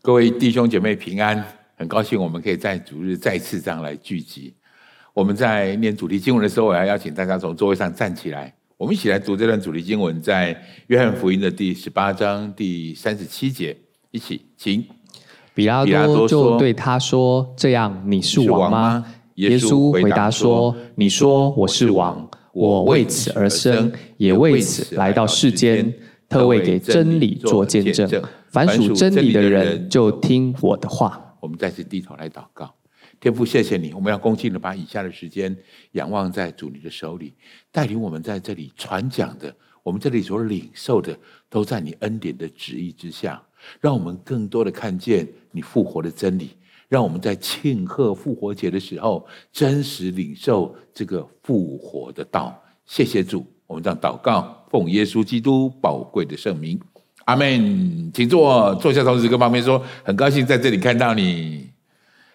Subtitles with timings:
[0.00, 1.44] 各位弟兄姐妹平安，
[1.76, 4.54] 很高兴我们可以在主日再次这样来聚集。
[5.12, 10.56] 我们在念主题经文的时候，我要邀请大家从座位上站起来，我们一起来读这段主题经文，在
[10.86, 13.76] 约翰福音的第十八章第三十七节，
[14.12, 14.84] 一起请。
[15.52, 19.04] 比拉多就对他说：“这样你是王吗？”
[19.34, 25.92] 耶稣回答说：“你说我是王，我为此而生，也为此来到世间，
[26.28, 28.08] 特为给真理做见证。”
[28.50, 31.24] 凡属真理的人，就听我的话。
[31.40, 32.74] 我们再次低头来祷告，
[33.20, 33.92] 天父，谢谢你。
[33.92, 35.56] 我们要恭敬的把以下的时间
[35.92, 37.32] 仰望在主你的手里，
[37.70, 39.54] 带领我们在这里传讲的，
[39.84, 41.16] 我们这里所领受的，
[41.48, 43.40] 都在你恩典的旨意之下。
[43.80, 46.50] 让我们更多的看见你复活的真理，
[46.88, 52.60] 让我们在庆贺复活节的时候，真实领受这个复活的道。
[52.86, 56.80] 谢谢主，我们这样祷告，奉耶稣基督宝贵的圣名。
[57.28, 59.04] 阿门，请坐，坐下。
[59.04, 61.68] 同时跟旁边说，很高兴在这里看到你，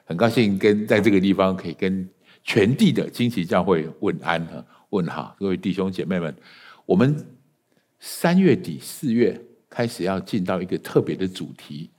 [0.05, 2.07] 很高兴跟在这个地方可以跟
[2.43, 6.31] 全地的惊奇教会问安和问好，各位弟兄姐妹们。
[6.85, 7.25] 我们
[7.99, 9.35] 三月底四月
[9.67, 11.89] 开始要进到一个特别的主题，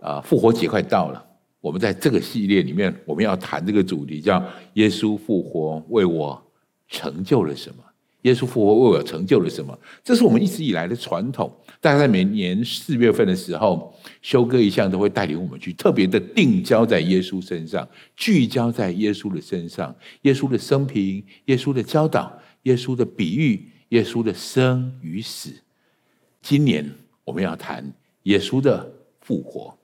[0.00, 1.22] 啊，复活节快到了，
[1.60, 6.42] 我们在这个系列里面，我们要谈这个主题，叫耶稣复活为我
[6.88, 7.84] 成就了什么？
[8.26, 9.78] 耶稣复活为我成就了什么？
[10.02, 11.48] 这是我们一直以来的传统。
[11.80, 25.50] 大概在每年四月份的时候，修哥一向都会带领我们去特别的定焦在耶稣身上，聚焦在耶稣的身上，耶稣的生平、耶稣的教导、耶稣的比喻、耶稣的生与死。
[26.42, 26.90] 今年
[27.22, 29.78] 我们要谈耶稣的复活。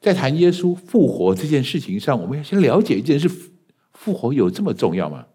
[0.00, 3.28] 在谈耶稣复活这件事情上，我们要先了解一件事：
[3.92, 5.26] 复活有这么重要吗？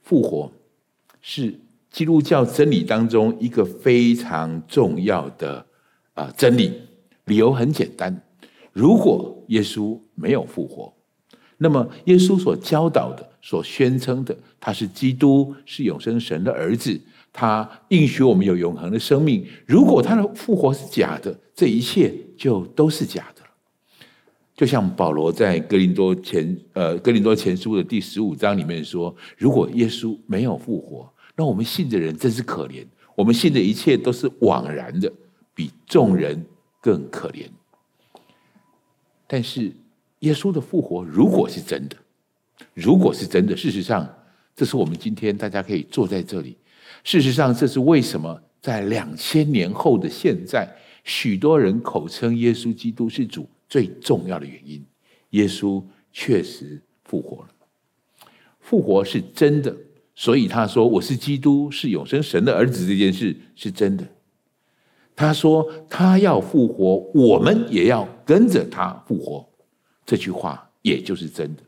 [0.00, 0.50] 复活。
[1.22, 1.58] 是
[1.90, 5.64] 基督教真理当中一个非常重要的
[6.12, 6.72] 啊真理。
[7.26, 8.22] 理由很简单：
[8.72, 10.92] 如果耶稣没有复活，
[11.58, 17.00] 那么耶稣所教导的、所宣称的，他是基督，是永生神的儿子，
[17.32, 19.46] 他应许我们有永恒的生命。
[19.64, 23.41] 如果他的复活是假的，这一切就都是假的。
[24.62, 32.86] 就像保罗在哥林多前呃哥林多前书的第十五章里面说：如果耶稣没有复活，那我们信的人真是可怜，
[33.16, 35.12] 我们信的一切都是枉然的，
[35.52, 36.40] 比众人
[36.80, 37.48] 更可怜。
[39.26, 39.72] 但是
[40.20, 41.96] 耶稣的复活如果是真的，
[42.72, 44.08] 如果是真的，事实上，
[44.54, 46.56] 这是我们今天大家可以坐在这里。
[47.02, 54.84] 事实上，这是为什么在两千年后的现在，许多人口称耶稣基督是主最重要的原因。
[55.30, 57.48] 耶稣确实复活了，
[58.60, 59.74] 复活是真的。
[60.14, 64.06] 所以他说：“我是基督，是永生神的儿子。”这件事是真的。
[65.16, 69.48] 他说：“他要复活，我们也要跟着他复活。”
[70.04, 71.62] 这句话也就是真的。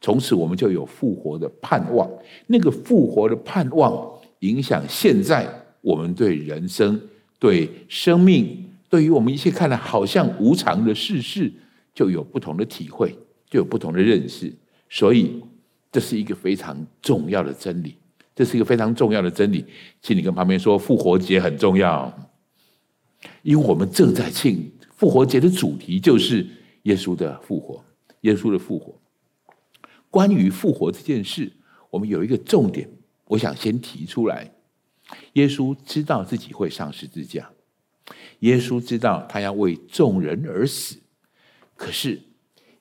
[0.00, 2.10] 从此，我们就有复活的盼望。
[2.48, 5.48] 那个复活的盼望，影响现在
[5.80, 7.00] 我们对人生、
[7.38, 8.63] 对生命、
[8.94, 11.52] 对于我们一切看来好像无常的世事，
[11.92, 13.18] 就有不同的体会，
[13.50, 14.52] 就有不同的认识。
[14.88, 15.42] 所以。
[15.94, 17.96] 这是一个非常重要的真理，
[18.34, 19.64] 这是一个非常重要的真理，
[20.02, 22.12] 请你跟旁边说，复活节很重要，
[23.42, 26.44] 因为我们正在庆复活节的主题就是
[26.82, 27.84] 耶稣的复活，
[28.22, 28.92] 耶稣的复活。
[30.10, 31.52] 关于复活这件事，
[31.90, 32.90] 我们有一个重点，
[33.26, 34.50] 我想先提出来：
[35.34, 37.48] 耶稣知道自己会上十字架，
[38.44, 40.96] 耶稣知道他要为众人而死，
[41.74, 42.20] 可是。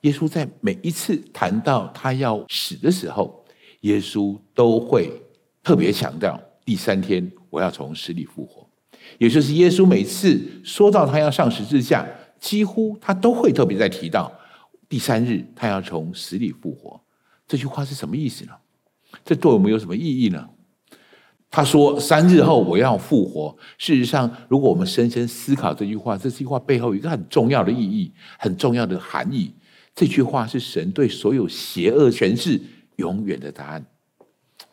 [0.02, 3.46] 耶稣在每一次谈到他要死的时候，
[3.84, 5.10] 耶稣都会
[5.64, 8.68] 特别强调第三天我要从死里复活。
[9.18, 12.06] 也就是耶稣每次说到他要上十字架，
[12.38, 14.30] 几乎他都会特别在提到
[14.90, 17.00] 第三日他要从死里复活。
[17.48, 18.52] 这句话是什么意思呢？
[19.24, 20.50] 这对我们有什么意义呢？
[21.56, 23.56] 他说三日后我要复活。
[23.78, 29.54] 事实上，如果我们深深思考这句话，这句话背后一个很重要的意义，很重要的含义。
[29.94, 32.60] 这句话是神对所有邪恶权势
[32.96, 33.86] 永远的答案。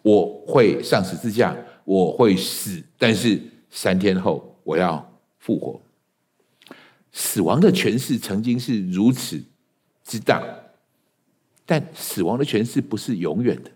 [0.01, 3.39] 我会上十字架，我会死，但是
[3.69, 5.07] 三天后我要
[5.39, 5.79] 复活。
[7.13, 9.39] 死亡的权势曾经是如此
[10.03, 10.43] 之大，
[11.67, 13.71] 但死亡的权势不是永远的。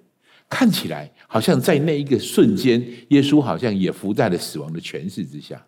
[0.49, 5.61] 看起来好像在那一个瞬间，耶稣好像也伏在了死亡的权势之下，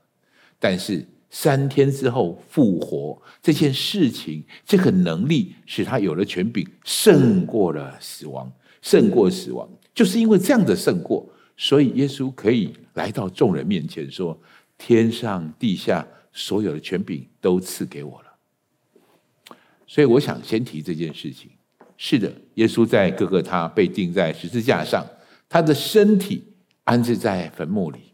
[0.60, 1.04] 但是。
[1.28, 9.68] 三天之后复活这件事情，这个能力使他有了权柄，胜过了死亡，胜过死亡。
[9.92, 14.38] 就是因为这样的胜过，所以耶稣可以来到众人面前说
[14.78, 19.54] ：“天上地下所有的权柄都赐给我了。”
[19.84, 21.50] 所以我想先提这件事情。
[21.98, 25.04] 是的，耶稣在各各他被钉在十字架上，
[25.48, 26.52] 他的身体
[26.84, 28.12] 安置在坟墓里，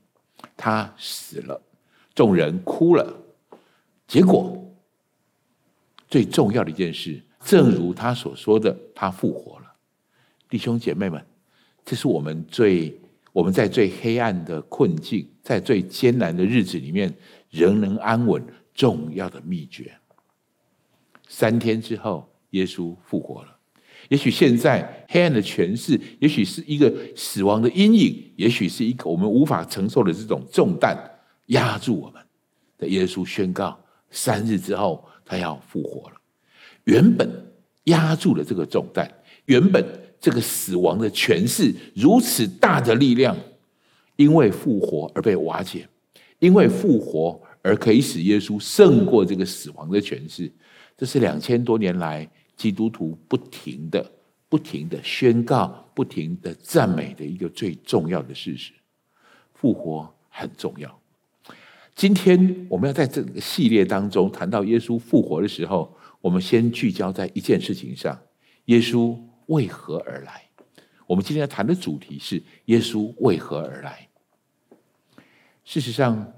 [0.57, 1.61] 他死了，
[2.15, 3.19] 众人哭了。
[4.07, 4.59] 结果
[6.09, 9.73] 最重要的一件事，正如他所说的，他复活了。
[10.49, 11.25] 弟兄姐妹们，
[11.85, 13.01] 这是我们最
[13.33, 17.15] 我们在最黑暗的困境，在最艰难的日子里面
[17.49, 18.45] 仍能安稳
[18.75, 19.97] 重要的秘诀。
[21.29, 23.52] 三天之后，耶稣复活了。
[24.13, 30.95] 也许现在黑暗的权势，也许是一个死亡的阴影，也许是一个我们无法承受的这种重担
[31.47, 32.23] 压住我们。
[32.77, 33.75] 的耶稣宣告，
[34.11, 36.17] 三日之后他要复活了。
[36.85, 37.27] 原本
[37.85, 39.11] 压住了这个重担，
[39.47, 39.83] 原本
[40.21, 43.35] 这个死亡的权势如此大的力量，
[44.17, 45.89] 因为复活而被瓦解，
[46.39, 50.53] 因为复活而可以使耶稣胜过这个死亡的权势。
[50.99, 52.29] 这是两千多年来。
[52.57, 54.11] 基督徒不停的、
[54.49, 58.73] 不停的宣告、不停的赞美的一个最重要的事实：
[59.55, 61.01] 复活很重要。
[61.95, 68.19] 今天我们要在这个系列当中谈到耶稣复活的时候，我们先聚焦在一件事情上：
[68.67, 70.43] 耶稣为何而来？
[71.07, 74.09] 我们今天要谈的主题是耶稣为何而来。
[75.65, 76.33] 事实上，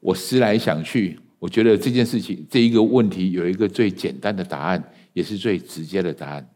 [0.00, 4.92] 我思来想去，我觉得这件事情这一个问题有一个最简单的答案。
[5.16, 6.46] 也是最直接的答案。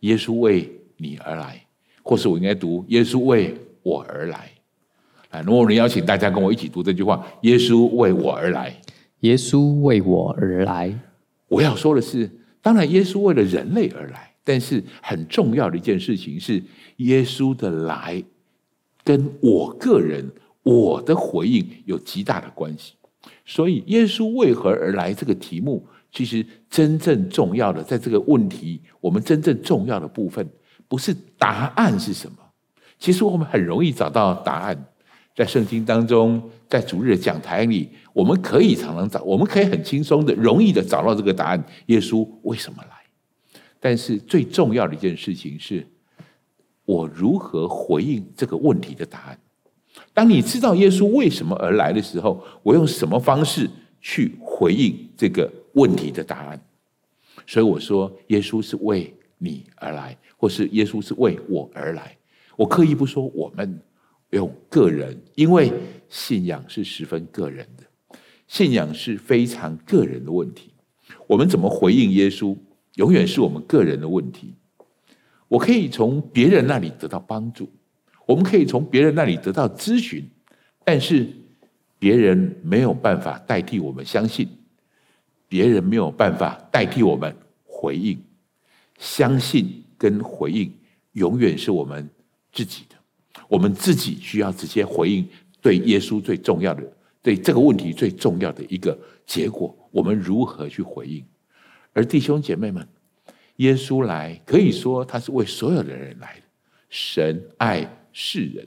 [0.00, 1.64] 耶稣为你而来，
[2.02, 3.54] 或是我应该读耶稣为
[3.84, 4.50] 我而来。
[5.30, 8.76] 啊，如果我能邀请大家跟我一起读这句话：耶稣为我而来。
[9.20, 10.92] 耶稣为我而来。
[11.46, 12.28] 我要说的是，
[12.60, 16.60] 当然耶稣为了人类而来，但是很重要的一件事情是，
[16.96, 18.24] 耶稣的来
[19.04, 20.28] 跟我个人
[20.64, 22.94] 我的回应有极大的关系。
[23.44, 25.86] 所以，耶稣为何而来这个题目。
[26.14, 30.46] 其实真正重要的，在这个问题，我们真正重要的部分，
[30.86, 32.36] 不是答案是什么。
[32.98, 34.84] 其实我们很容易找到答案，
[35.34, 43.60] 在圣经当中，在主日的讲台里，我们可以常常找，我们可以很轻松的、容易的找到这个答案：耶稣为什么来？
[43.80, 45.86] 但是最重要的一件事情是，
[46.84, 49.38] 我如何回应这个问题的答案。
[50.14, 53.68] 当你知道耶稣为什么而来的时候，我用什么方式
[54.00, 55.50] 去回应这个？
[55.74, 56.60] 问题的答案，
[57.46, 62.14] 所以我说，耶稣是为你而来，或是耶稣是为我而来。
[62.56, 63.80] 我刻意不说我们
[64.32, 65.72] 用个人，因为
[66.10, 68.16] 信仰是十分个人的，
[68.46, 70.74] 信仰是非常个人的问题。
[71.26, 72.54] 我们怎么回应耶稣，
[72.96, 74.54] 永远是我们个人的问题。
[75.48, 77.66] 我可以从别人那里得到帮助，
[78.26, 80.28] 我们可以从别人那里得到咨询，
[80.84, 81.28] 但是
[81.98, 84.48] 别人没有办法代替我们相信。
[85.48, 88.18] 别人没有办法代替我们回应，
[88.98, 90.72] 相信跟回应
[91.12, 92.08] 永远是我们
[92.50, 92.96] 自己的。
[93.48, 95.28] 我们自己需要直接回应，
[95.60, 96.82] 对耶稣最重要的，
[97.20, 101.22] 对这个问题最重要的一个结果，我们如何去回应？
[101.92, 102.88] 而弟兄姐妹们，
[103.56, 106.42] 耶稣来可以说他是为所有的人来的。
[106.88, 108.66] 神爱世人，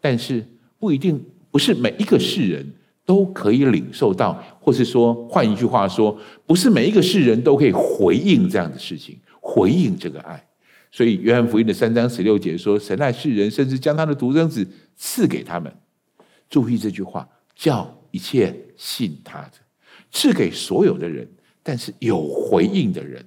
[0.00, 0.46] 但是
[0.78, 2.74] 不一定不是每一个世人。
[3.06, 10.42] 都可以领受到，或是说，换一句话说，不是每一个世人都可以回应这样的事情，回应这个爱。
[10.90, 15.70] 所以，约翰福音的三章十六节说：“神爱世人，甚至将他的独生子赐给他们。”
[16.48, 19.52] 注意这句话，叫一切信他的，
[20.10, 21.28] 赐给所有的人。
[21.62, 23.22] 但是有回应的人，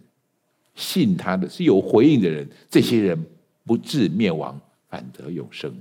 [0.73, 3.23] 信他的是有回应的人，这些人
[3.63, 5.73] 不至灭亡，反得永生。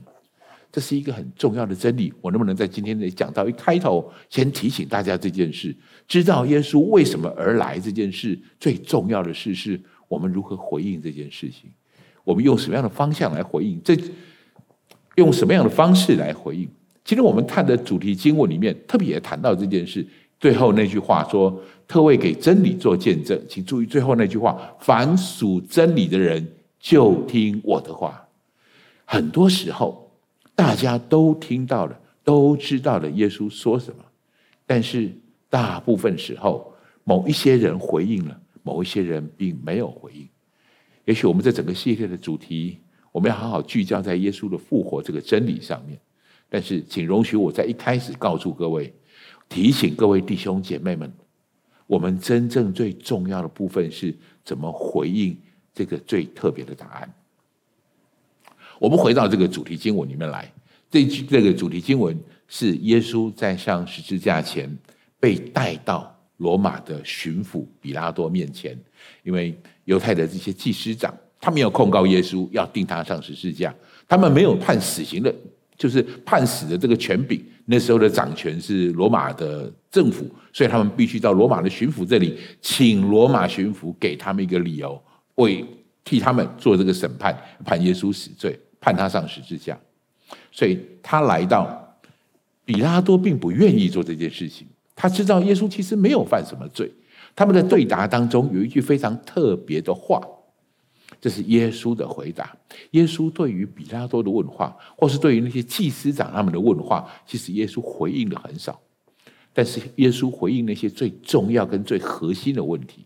[0.72, 5.75] 这是一个很重要的真理，我能不能在今天的讲到一开头，先提醒大家这件事？
[6.06, 11.70] 知道耶稣为什么而来这件事，最重要的事是我们如何回应这件事情。
[12.25, 13.80] 我们用什么样的方向来回应？
[13.82, 13.96] 这
[15.14, 16.68] 用什么样的方式来回应？
[17.04, 20.06] 今天我们看的主题经文里面，特别也谈到这件事。
[20.38, 21.58] 最后那句话说
[21.88, 26.46] ：“特为给真理做见证。”请注意最后那句话：“凡属真理的人，
[26.78, 28.22] 就听我的话。”
[29.06, 30.04] 很多时候。
[30.56, 34.02] 大家都听到了，都知道了耶稣说什么，
[34.64, 35.12] 但是
[35.50, 36.72] 大部分时候，
[37.04, 40.26] 某一些人回应了，某一些人并没有回应。
[41.04, 42.78] 也许我们这整个系列的主题，
[43.12, 46.00] 我们要好好聚焦在耶稣的复活这个真理上面。
[46.48, 48.90] 但是，请容许我在一开始告诉各位，
[49.50, 51.12] 提醒各位弟兄姐妹们，
[51.86, 55.38] 我们真正最重要的部分是怎么回应
[55.75, 57.14] 这个最特别的答案。
[58.78, 60.50] 我们回到这个主题经文里面来，
[60.90, 62.16] 这句这个主题经文
[62.49, 64.71] 是耶稣在上十字架前
[65.18, 68.78] 被带到罗马的巡抚比拉多面前，
[69.23, 73.75] 因为犹太的这些祭司长，他们要控告耶稣，要定他上十字架，
[74.06, 75.35] 他们没有判死刑的，
[75.78, 77.42] 就是判死的这个权柄。
[77.68, 85.02] 那时候的掌权是罗马的政府，所以他们必须到罗马的巡抚这里，请罗马巡抚给他们一个理由，
[85.35, 85.64] 为
[86.04, 88.56] 替他们做这个审判，判耶稣死罪，
[88.87, 89.76] 判他上十字架。
[90.52, 91.99] 所以他来到，
[92.64, 94.64] 比拉多并不愿意做这件事情。
[94.95, 96.88] 他知道耶稣其实没有犯什么罪。
[97.35, 100.21] 他们的对答当中有一句非常特别的话，
[101.21, 102.57] 这是耶稣的回答。
[102.93, 108.81] 耶稣对于比拉多的问话，或是对于那些祭司长他们的问话，其实耶稣回应的很少。
[109.52, 113.05] 但是耶稣回应那些最重要跟最核心的问题。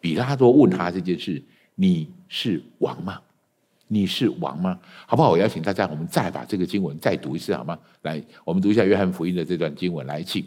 [0.00, 1.42] 比拉多问他这件事
[1.74, 3.20] ：“你是王吗？
[3.88, 5.30] 你是王吗？”好不好？
[5.30, 7.76] 我邀请大家，我们再把这个经文再读一次好吗？
[8.02, 10.44] 来，我们读一下约翰福音的这段经文，来，请。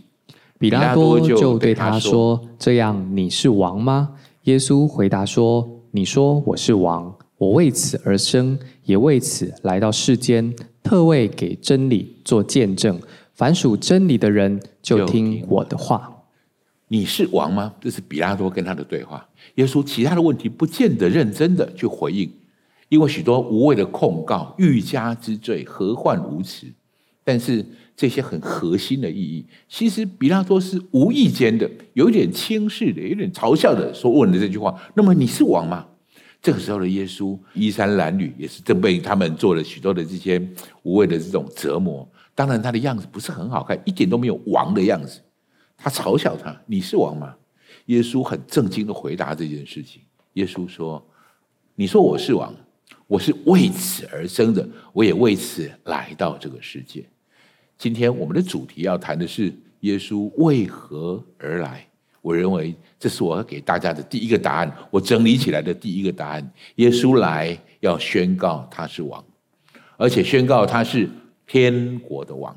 [0.58, 13.00] 比拉多就对他说：“这样你是王吗？”耶稣回答说：“你说我是王，我为此而生，也为此来到世间，特为给真理做见证。
[13.34, 16.16] 凡属真理的人，就听我的话。”
[16.90, 17.74] 你是王吗？
[17.82, 19.28] 这是比拉多跟他的对话。
[19.56, 22.32] 耶稣其他的问题不见得认真的去回应，
[22.92, 26.68] 因为许多无谓的控告、欲加之罪，何患无辞？
[27.24, 27.66] 但是。
[27.94, 34.76] 这些很核心的意义，其实比拉多是无意间的，有一点轻视的，有点嘲笑的，说问了这句话。
[34.96, 35.86] 那么你是王吗？
[36.42, 40.42] 这个时候的耶稣衣衫褴褛，也是正被他们做了许多的这些
[40.82, 42.08] 无谓的这种折磨。
[42.34, 45.22] 当然，他的样子不是很好看，一点都没有王的样子。
[45.78, 47.36] 他嘲笑他：“你是王吗？”
[47.86, 50.02] 耶稣很正经的回答这件事情。
[50.34, 51.06] 耶稣说
[51.76, 52.52] ：“你说我是王，
[53.12, 57.04] 我是为此而生的，我也为此来到这个世界。”
[57.78, 61.86] 今天我们的主题要谈的是耶稣为何而来。
[62.22, 66.54] 我认为这是我要给大家的第一个答案，我整理起来的第一个答案。
[66.76, 69.22] 耶稣来要宣告他是王，
[69.98, 71.10] 而且宣告他是
[71.46, 72.56] 天国的王，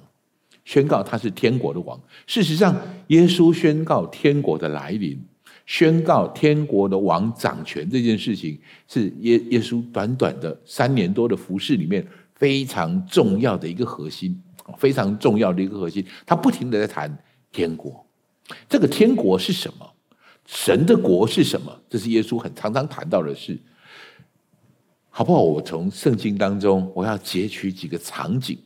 [0.64, 2.00] 宣告他是天国的王。
[2.28, 5.20] 事实上，耶稣宣告天国的来临，
[5.66, 14.40] 宣告天国的王掌权这件事情，是耶耶稣短短的三年多的服饰里面非常重要的一个核心。
[14.78, 17.18] 非常重要的一个核心，他不停的在谈
[17.52, 18.02] 天国。
[18.66, 19.86] 这个天国是什么？
[20.46, 21.78] 神的国是什么？
[21.86, 23.60] 这是耶稣很常常谈到的事，
[25.10, 25.42] 好不好？
[25.42, 28.56] 我从圣经当中，我要截取几个场景，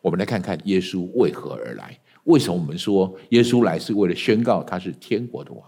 [0.00, 1.96] 我们来看看耶稣为何而来。
[2.24, 5.62] 为什么我们说耶稣来是为了宣告他是天国的王？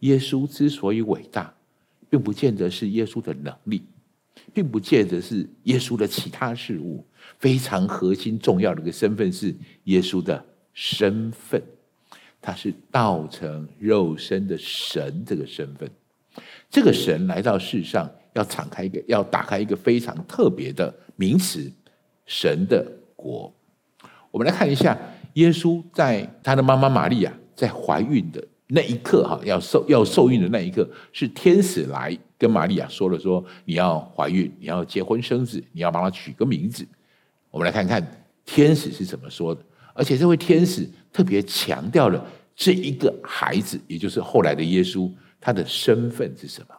[0.00, 1.54] 耶稣之所以伟大，
[2.08, 3.82] 并不见得是耶稣的能力。
[4.54, 7.04] 并不见得是耶稣的其他事物，
[7.38, 11.62] 非常核心重要的一个身份是耶稣的身份，
[12.40, 15.88] 他是道成肉身的神这个身份。
[16.70, 21.70] 这个神来到世上，要敞开一个，要打开一个非常特别的名词——
[22.24, 23.52] 神的国。
[24.30, 24.96] 我们来看一下，
[25.34, 32.16] 耶稣在他的妈妈玛利亚在怀孕的那一刻，哈，要受要受孕的那一刻，是天使来。
[32.38, 36.86] 跟玛利亚说了说，你要怀孕，你要结婚生子，你要帮他取个名字。
[37.50, 39.60] 我们来看看天使是怎么说的。
[39.92, 45.10] 而且这位天使特别强调了这一个孩子，也就是后来的耶稣，
[45.40, 46.76] 他的身份是什么？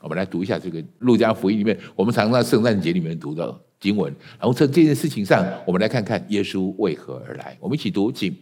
[0.00, 4.14] 我们来读一下这个路加福音里面，我们常常在圣诞节里面读到经文。
[4.38, 7.56] 然后从这件事情上，我们来看看耶稣为何而来。
[7.58, 8.32] 我们一起读，请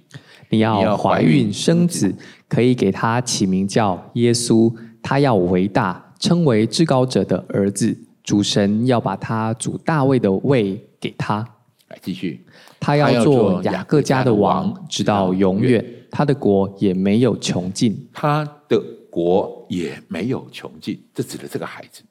[0.50, 2.14] 你要怀孕生子，
[2.48, 6.04] 可以给他起名叫耶稣，他要为大。
[6.20, 11.48] 称为至高者的儿子，主神要把他主大卫的位给他。
[11.86, 12.44] 来继续，
[12.80, 18.04] 他要做雅各家的王，直到永远，他的国也没有穷尽。
[18.12, 21.00] 他的国也没有穷尽。
[21.14, 22.02] 这指的这个孩子，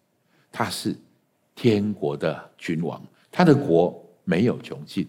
[0.54, 0.96] 他是
[1.54, 3.04] 天国的君王，
[3.38, 5.08] 他的国没有穷尽。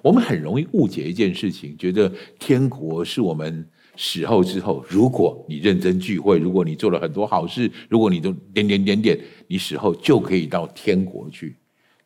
[0.00, 3.68] 我们很容易误解一件事情，觉得天国是我们。
[4.00, 11.56] 死后之后，如果你认真聚会，如果你做了很多好事，如果你都点点点点，你死后就可以到天国去。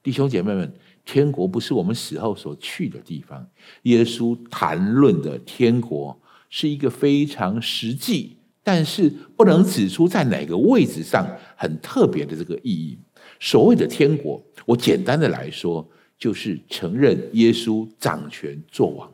[0.03, 0.73] 弟兄姐妹们，
[1.05, 3.47] 天国不是我们死后所去的地方。
[3.83, 6.19] 耶稣谈论的天国
[6.49, 12.99] 是一个非常实际，但是不能指出在哪个位置上很特别的这个意义。
[13.45, 15.85] 所谓的天国，我简单的来说，
[16.17, 19.13] 就是承认耶稣掌权作王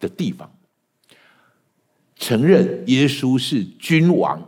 [0.00, 0.52] 的地方。
[2.16, 4.44] 承认耶稣是君王，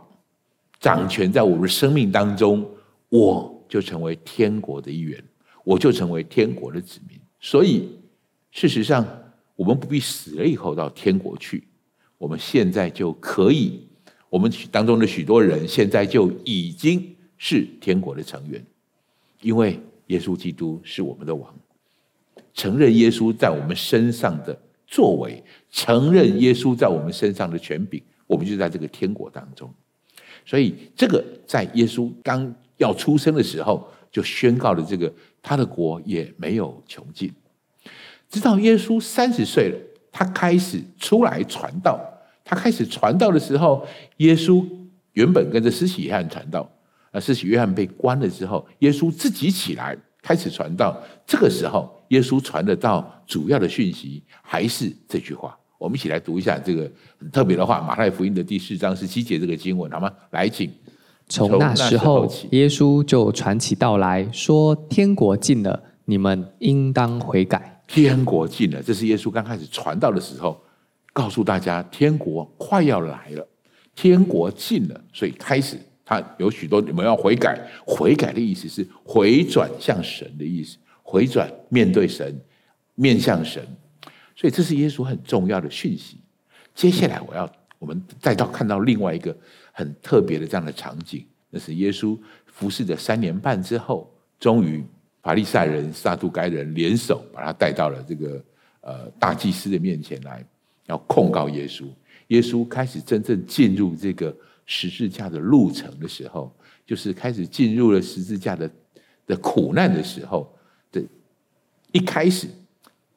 [0.81, 2.69] 掌权在我们生命当中，
[3.07, 5.23] 我就成为天国的一员，
[5.63, 7.17] 我就成为天国的子民。
[7.39, 7.87] 所以，
[8.51, 9.07] 事实上，
[9.55, 11.65] 我们不必死了以后到天国去，
[12.17, 13.87] 我们现在就可以，
[14.29, 18.61] 我们当中的许多人现在就已经是天国的成员，
[19.41, 21.53] 因为耶稣基督是我们的王。
[22.53, 29.73] 承认耶稣在我们身上的作为，承认耶稣在我们身上的权柄，我们就在这个天国当中。
[30.45, 37.31] 所以，这个在耶稣刚要出生的时候就宣告了：这个他的国也没有穷尽。
[38.27, 39.77] 直到耶稣三十岁了，
[40.11, 41.99] 他开始出来传道。
[42.43, 44.65] 他开始传道的时候，耶稣
[45.13, 46.69] 原本跟着施洗约翰传道，
[47.11, 50.97] 啊，施洗约翰被关了之后，耶稣自己起来开始传道。
[51.27, 55.57] 这个时候，耶稣传的到主要的讯息还是这句话。
[55.77, 60.11] 我们一起来读一下这个很特别的话，《马太福音》的第四章十七节这个经文，好吗？
[60.31, 60.71] 来，请。
[61.27, 70.61] 从那时候，耶稣就传起道来说：“天国近了，你们应当悔改。”天国近了，这是耶稣刚开始传道的时候。
[71.13, 73.45] 告诉大家，天国快要来了，
[73.93, 75.77] 天国近了，所以开始
[76.11, 77.57] 他有许多你们要悔改。
[77.85, 82.37] 悔改的意思是回转向神的意思，回转面对神，
[82.95, 83.65] 面向神。
[84.35, 86.17] 所以这是耶稣很重要的讯息。
[86.75, 87.49] 接下来我要
[87.79, 89.33] 我们再到看到另外一个
[89.71, 94.83] 很特别的这样的场景，那是耶稣服侍了三年半之后，终于
[95.21, 98.43] 法利赛人、撒都该人联手把他带到了这个
[98.81, 100.45] 呃大祭司的面前来。
[100.87, 101.85] 要控告耶稣，
[102.27, 106.53] 耶稣开始真正进入这个十字架的路程的时候，
[106.85, 108.69] 就是开始进入了十字架的
[109.27, 110.51] 的苦难的时候。
[110.91, 111.01] 的
[111.91, 112.47] 一开始，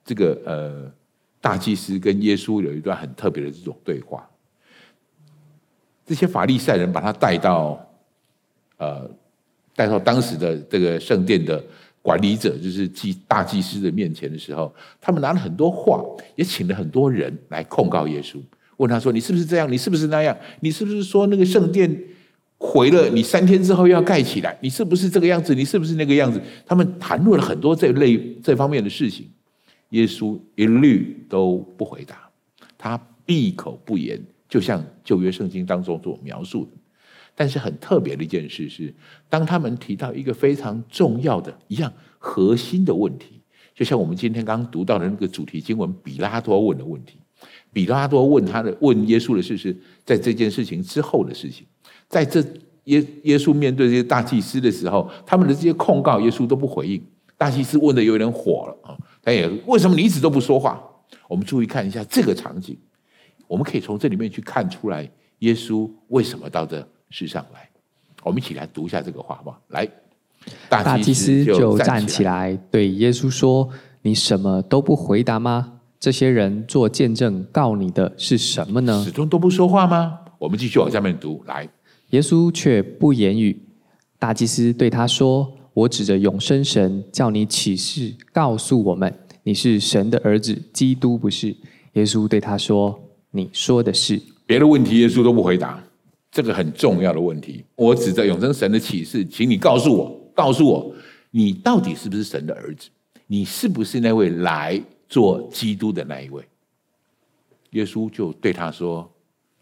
[0.04, 0.92] 这个呃
[1.40, 4.28] 大祭司跟耶稣有一段很特别的这种对话。
[6.06, 7.84] 这些法利赛人把他带到
[8.76, 9.10] 呃
[9.74, 11.64] 带到当时的这个圣殿的。
[12.04, 14.70] 管理者就是祭大祭司的面前的时候，
[15.00, 16.04] 他们拿了很多话，
[16.36, 18.38] 也请了很多人来控告耶稣，
[18.76, 19.70] 问他说：“你是不是这样？
[19.70, 20.36] 你是不是那样？
[20.60, 22.02] 你是不是说那个圣殿
[22.58, 24.56] 毁了，你三天之后要盖起来？
[24.60, 25.54] 你是不是这个样子？
[25.54, 29.28] 你是不是那个样子？”他们谈论了很多这类这方面的事情，
[29.90, 32.28] 耶稣一律都不回答，
[32.76, 36.70] 他闭口不言，就像旧约圣经当中所描述的。
[37.36, 38.94] 但是很特别的一件事是，
[39.28, 43.40] 当他们提到一个非常重要的一样核心的问题，
[43.74, 47.18] 就像我们今天刚刚读到的那个主题经文，比拉多问的问题。
[47.74, 51.66] 比拉多问他的问耶稣的事是在这件事情之后的事情，
[52.08, 52.42] 在这
[52.84, 57.02] 耶耶稣面对这些大祭司的时候，他们的这些控告，耶稣都不回应。
[57.36, 58.96] 大祭司问的有点火了啊！
[59.20, 60.82] 他也为什么你一直都不说话？
[61.28, 62.78] 我们注意看一下这个场景，
[63.48, 65.10] 我们可以从这里面去看出来，
[65.40, 66.86] 耶稣为什么到这。
[67.10, 67.68] 世上来，
[68.24, 69.60] 我们一起来读一下这个话，好不好？
[69.68, 69.88] 来，
[70.68, 73.68] 大祭司就站起来对耶稣说
[74.02, 75.73] ：“你什么都不回答吗？
[76.04, 80.18] 这些人做见证告你的是什么呢？”始终都不说话吗？
[80.38, 81.42] 我们继续往下面读。
[81.46, 81.66] 来，
[82.10, 83.58] 耶稣却不言语。
[84.18, 91.56] 大祭司对他说：“我指着永生神叫你起誓，告诉我们你是神的儿子，基督不是？”
[91.94, 93.00] 耶稣对他说
[93.32, 95.82] ：“你说的是。”别的问题，耶稣都不回答。
[96.30, 100.94] 这个很重要的问题，我指着永生神的启示，请你告诉我，告诉我，
[101.30, 102.90] 你到底是不是神的儿子？
[103.26, 106.46] 你是不是那位来做基督的那一位？
[107.70, 109.10] 耶稣就对他说，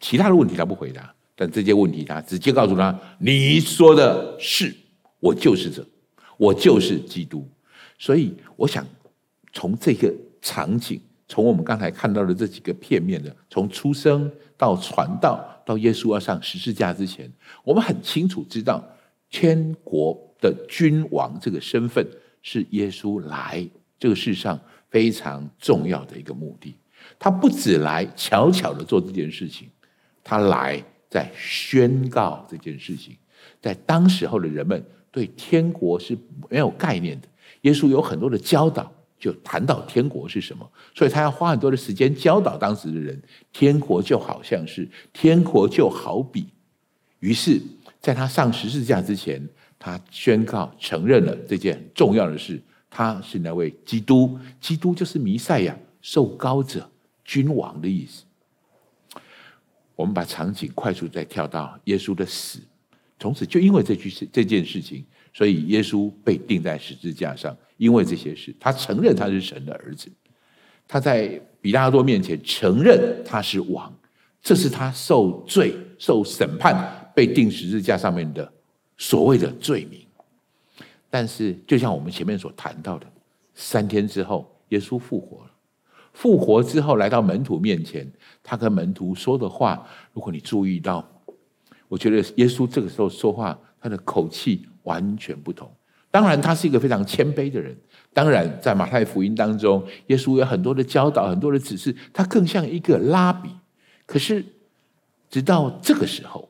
[0.00, 4.74] 其他的问题他不回答，但这些问题他直接告诉他，你说的是，
[5.20, 5.86] 我就是这，
[6.36, 7.48] 我就是基督。
[7.98, 8.86] 所以我想
[9.52, 15.48] 从这个场景，从我们刚才看到的这几个片面的，从出生到传道。
[15.64, 18.84] 到耶稣要上十字架之前，我们很清楚知道，
[19.30, 22.04] 天国的君王这个身份
[22.42, 23.64] 是耶稣来
[23.96, 24.60] 这个世上
[24.92, 26.76] 非常重要的一个目的。
[27.18, 29.68] 他不只来悄悄的做这件事情，
[30.22, 33.16] 他来在宣告这件事情。
[33.60, 36.16] 在当时候的人们对天国是
[36.48, 37.26] 没有概念的，
[37.62, 38.92] 耶稣有很多的教导。
[39.18, 46.48] 就谈到天国是什么，所以他要花很多的时间教导当时的人，天国就好像是天国就好比。
[47.20, 47.62] 于是，
[48.00, 49.40] 在他上十字架之前，
[49.78, 52.60] 他宣告承认了这件很重要的事，
[52.94, 56.86] 他是那位基督，基督就是弥赛亚，受膏者，
[57.24, 58.24] 君王的意思。
[59.96, 62.58] 我们把场景快速再跳到耶稣的死，
[63.18, 65.02] 从此就因为这句事这件事情。
[65.32, 70.12] 所以耶稣被钉在十字架上，因为这些事，他承认他是神的儿子，
[70.86, 73.90] 他在比拉多面前承认他是王，
[74.42, 78.52] 这是他受罪、受审判、被钉十字架上面的
[78.98, 80.01] 所谓的罪名。
[81.14, 83.06] 但是，就像我们前面所谈到的，
[83.52, 85.50] 三天之后，耶稣复活了。
[86.14, 88.10] 复活之后来到门徒面前，
[88.42, 91.06] 他跟门徒说的话，如果你注意到，
[91.86, 95.70] 我觉得耶稣这个时候说话，他的口气完全不同。
[96.10, 97.76] 当然，他是一个非常谦卑的人。
[98.14, 103.50] 当然，在马太福音当中，耶稣有很多的教导，很多的指示，他更像一个拉比。
[104.06, 104.42] 可是，
[105.28, 106.48] 直到这个时候，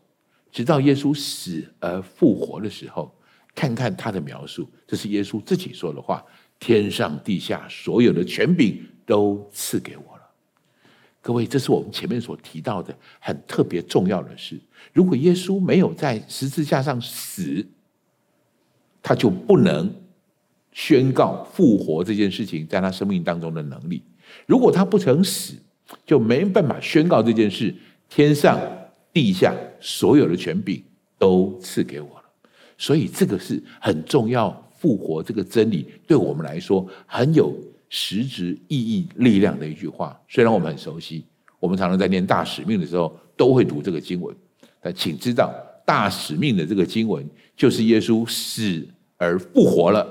[0.53, 3.13] 直到耶稣死而复活的时候，
[3.55, 6.25] 看看他的描述，这是耶稣自己说的话
[6.59, 10.23] ：“天上地下所有的权柄都赐给我了。”
[11.21, 14.59] 各位，这是我们前面所提到的很特别重要的事。
[14.93, 17.65] 如果耶稣没有在十字架上死，
[19.01, 19.95] 他就不能
[20.73, 24.03] 宣告复活这件事情在他生命当中的能力。
[24.47, 25.55] 如果他不曾死，
[26.07, 27.75] 就没办法宣告这件事。
[28.09, 28.61] 天上
[29.13, 30.83] 地下所有的权柄
[31.19, 32.22] 都赐给我了，
[32.83, 34.61] 所以这个是很重要。
[34.83, 37.57] 复活这个真理对我们来说很有
[37.89, 40.21] 实质意义、力量的一句话。
[40.29, 41.25] 虽然我们很熟悉，
[41.61, 44.35] 我们常常在念大使命的时候都会读这个经文，
[44.81, 45.55] 但请知道，
[45.87, 47.25] 大使命的这个经文
[47.57, 48.85] 就是耶稣死
[49.17, 50.05] 而复活了，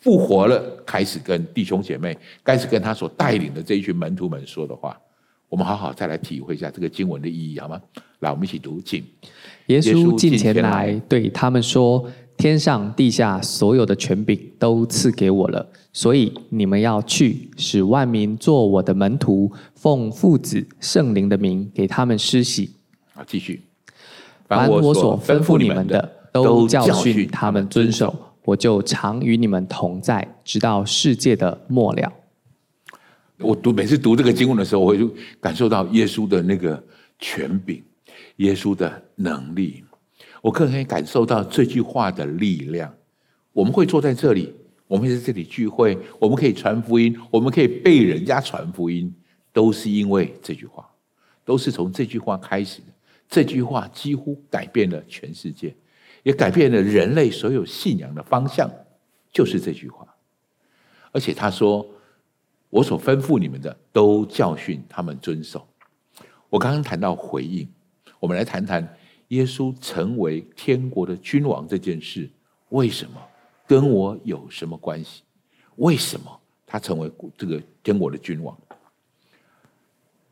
[0.00, 5.00] 复活了，开始跟弟兄姐妹，开始跟他所带领的这一群门徒们说的话。
[5.50, 7.78] 我们好好再来体会一下这个经文的意义，好吗？
[8.20, 9.04] 来，我们一起读，请。
[9.66, 12.10] 耶稣近前来对他们说。
[12.36, 22.70] 天上地下所有的权柄都赐给我了，所以你们要去，使万民做我的门徒，奉父子圣灵的名给他们施洗。
[23.12, 23.60] 好，继续。
[24.48, 32.10] 凡我所吩咐你们的，都教训他们遵守，我就常与你们同在，直到世界的末了。
[33.40, 36.82] 我读每次读这个经文的时候，我就感受到耶稣的那个
[37.18, 37.82] 权柄，
[38.36, 39.82] 耶稣的能力。
[40.42, 42.92] 我更可以感受到这句话的力量。
[43.52, 44.54] 我们会坐在这里，
[44.86, 49.12] 我们会在这里聚会，我们可以传福音，我们可以被人家传福音，
[49.52, 50.88] 都是因为这句话，
[51.44, 52.86] 都是从这句话开始的。
[53.28, 55.74] 这句话几乎改变了全世界，
[56.22, 58.70] 也改变了人类所有信仰的方向，
[59.32, 60.06] 就是这句话。
[61.12, 61.86] 而且他说
[62.70, 65.66] ：“我所吩咐你们的，都教训他们遵守。”
[66.48, 67.68] 我刚刚谈到回应，
[68.18, 68.96] 我们来谈谈。
[69.28, 72.28] 耶稣成为天国的君王这件事，
[72.70, 73.22] 为什么
[73.64, 75.22] 跟我有什么关系？
[75.76, 78.58] 为什么他成为这个天国的君王？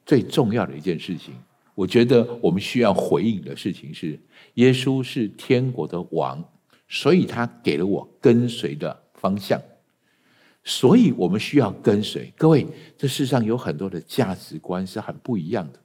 [0.04, 1.32] 最重要的一件事情，
[1.76, 4.18] 我觉得我们需要回应的事情是：
[4.54, 6.42] 耶稣是天国的王，
[6.88, 9.62] 所以他给了我跟随的方向，
[10.64, 12.32] 所以我们需要跟随。
[12.36, 12.66] 各位，
[12.96, 15.80] 这世上有很多的价值观是很不一样的。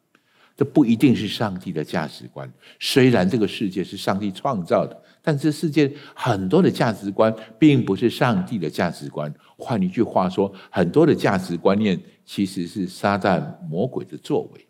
[0.56, 2.52] 这不一定是上帝的价值观。
[2.80, 9.34] 虽然这个世界是上帝创造的，但这世界很多的价值观并不是上帝的价值观。
[9.58, 14.68] 换一句话说，很多的价值观念其实是撒旦魔鬼的作为。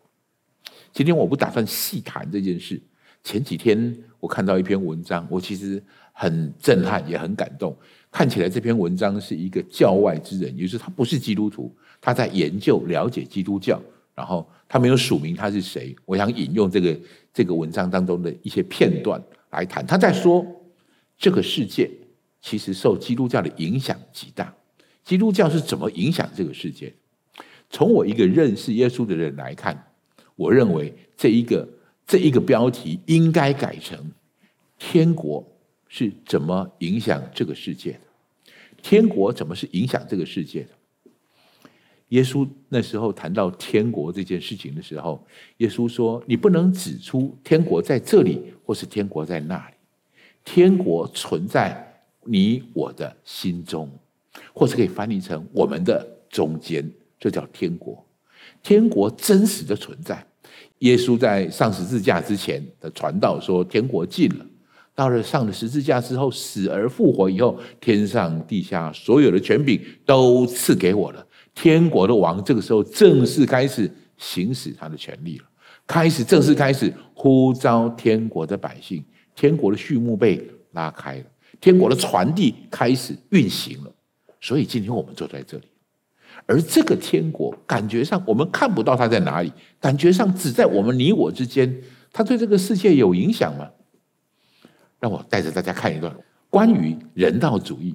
[0.90, 2.80] 今天我不打算细谈这件事。
[3.22, 7.76] 前几天我看到一篇文章，我其实很震撼，也很感动。
[8.14, 13.82] 看起来这篇文章是一个教外之人，也就是他不是基督徒，他在研究了解基督教。
[14.14, 16.96] 然后他没有署名他是谁，我想引用这个
[17.32, 19.84] 这个文章当中的一些片段来谈。
[19.84, 20.46] 他在说，
[21.18, 21.90] 这个世界
[22.40, 24.54] 其实受基督教的影响极大。
[25.02, 26.94] 基督教是怎么影响这个世界？
[27.68, 29.88] 从我一个认识耶稣的人来看，
[30.36, 31.68] 我认为这一个
[32.06, 33.98] 这一个标题应该改成
[34.78, 35.44] “天国
[35.96, 38.00] 是怎么影响这个世界的？
[38.82, 40.70] 天国怎么是影响这个世界的？”
[42.10, 45.24] 耶稣那时候谈到天国这件事情的时候，
[45.58, 49.74] 耶稣说：“你不能指出天国在这里，或是天国在那里。
[50.44, 53.88] 天国存在你我的心中，
[54.52, 56.84] 或是可以翻译成我们的中间，
[57.20, 58.04] 这叫天国。
[58.64, 60.26] 天国真实的存在。
[60.80, 64.44] 耶稣在上十字架之前的传道说：天国近了。
[64.94, 75.44] 到了上了十字架之后，死而复活以后，天上地下所有的权柄都赐给我了。”天国的王这个时候正式开始行使他的权利了，
[75.86, 79.04] 开始正式开始呼召天国的百姓，
[79.36, 81.24] 天国的序幕被拉开了，
[81.60, 83.92] 天国的传递开始运行了。
[84.40, 85.64] 所以今天我们坐在这里，
[86.46, 91.82] 而这个天国感觉上我们看不到它在哪里，感觉上只在我们你我之间。
[92.12, 93.68] 它对这个世界有影响吗？
[95.04, 96.10] 让我带着大家看一段
[96.48, 97.94] 关于人道主义。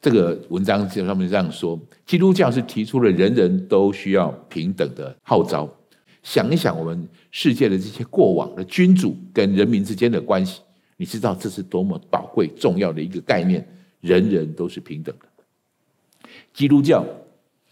[0.00, 1.76] 这个文章就上面这样说：
[2.06, 5.68] 基督教是提出了人人都需要平等的号召。
[6.22, 10.60] 想一想，我们世界的这些过往的君主跟人民之间的关系，
[10.96, 13.66] 你知道这是多么宝贵重要的一个概念。
[14.00, 15.26] 人人都是平等的。
[16.54, 17.04] 基督教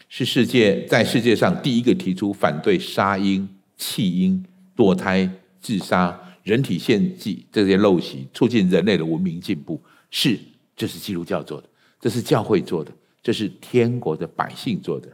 [0.08, 4.44] 是世界在世界上第一个提出反对杀婴、弃婴、
[4.76, 9.78] 堕胎、自杀、人体献祭这些陋习，促进人类的文明进步。
[10.10, 10.38] 是，
[10.74, 11.68] 这是基督教做的，
[12.00, 12.90] 这是教会做的，
[13.22, 15.08] 这是天国的百姓做的。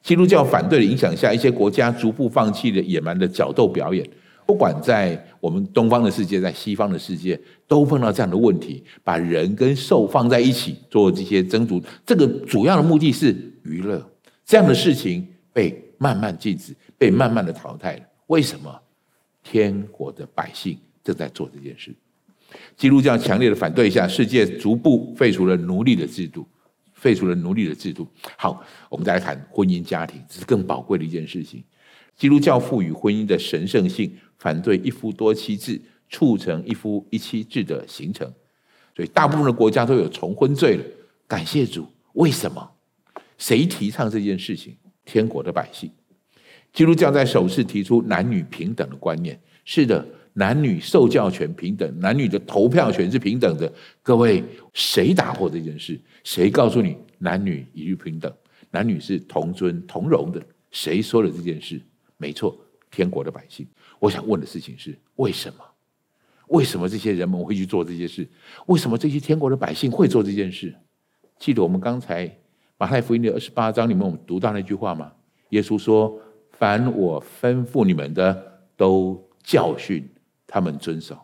[0.00, 4.08] 基督教反对的影响下，一些国家逐步放弃了野蛮的角斗表演。
[4.46, 11.82] 不管在我们东方的世界，在西方的世界，都碰到这样的问题，把人跟兽放在一起做这些争逐。
[12.06, 14.00] 这个主要的目的是娱乐。
[14.46, 18.02] 这样的事情被慢慢禁止，被慢慢的淘汰了。
[18.28, 18.80] 为什么？
[19.42, 21.94] 天国的百姓正在做这件事。
[22.76, 26.46] 基督教强烈的反对一下，世界逐步废除了奴隶的制度。
[26.94, 28.08] 废除了奴隶的制度。
[28.36, 31.62] 好，我们再来谈婚姻家庭，这是更宝贵的一件事情。
[32.16, 38.26] 基督教赋予婚姻的神圣性，反对一夫多妻制，促成一夫一妻制的形成。
[38.96, 40.84] 所以，大部分的国家都有重婚罪了。
[41.28, 42.68] 感谢主，为什么？
[43.36, 44.76] 谁提倡这件事情？
[45.04, 45.88] 天国的百姓。
[46.72, 49.40] 基督教在首次提出男女平等的观念。
[49.64, 50.06] 是的。
[50.34, 53.72] 男女受教权平等，男女的投票权是平等的。
[54.04, 56.00] 各位，谁打破这件事？
[56.22, 58.32] 谁告诉你男女一律平等？
[58.70, 60.40] 男女是同尊同荣的？
[60.70, 61.80] 谁说了这件事？
[62.18, 62.56] 没错，
[62.88, 63.66] 天国的百姓。
[63.98, 65.64] 我想问的事情是：为什么？
[66.50, 68.24] 为什么这些人们会去做这些事？
[68.66, 70.72] 为什么这些天国的百姓会做这件事？
[71.40, 72.32] 记得我们刚才
[72.76, 75.10] 马太福音的二十八章里面，我们读到那句话吗？
[75.50, 76.16] 耶稣说
[76.58, 80.06] ：“凡我吩咐你们的，都教训。”
[80.50, 81.14] 他们遵守，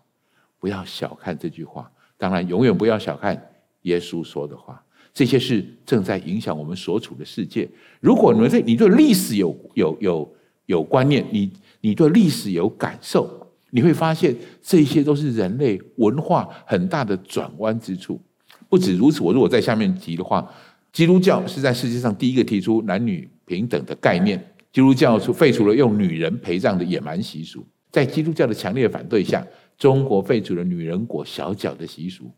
[0.61, 1.90] 不要小看这句话。
[2.18, 3.35] 当然，永远不要小看
[3.83, 4.85] 耶稣说的话。
[5.14, 7.66] 这些事正在影响我们所处的世界。
[8.01, 10.35] 如果你们对你对历史有有有
[10.66, 18.20] 有观念，你你对历史有感受，你会发现这些都是人类文化很大的转弯之处。
[18.68, 20.47] 不止如此，我如果在下面提的话，
[20.92, 24.53] 基督教是在世界上第一个提出男女平等的概念。
[24.74, 27.64] 基督教除废除了用女人陪葬的野蛮习俗。
[27.92, 29.46] 在基督教的强烈反对下，
[29.78, 32.28] 中国废除了女人裹小脚的习俗，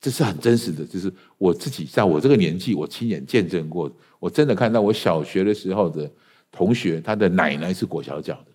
[0.00, 0.86] 这是很真实的。
[0.86, 6.10] 就是我自己在我这个年纪，我亲眼见证过，我真的看到我小学的时候的
[6.50, 8.52] 同学，他的奶奶是裹小脚的，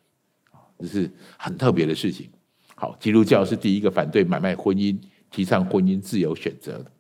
[0.80, 2.28] 这是很特别的事情。
[2.74, 4.98] 好，基督教是第一个反对买卖婚姻、
[5.30, 6.92] 提倡婚姻自由选择的。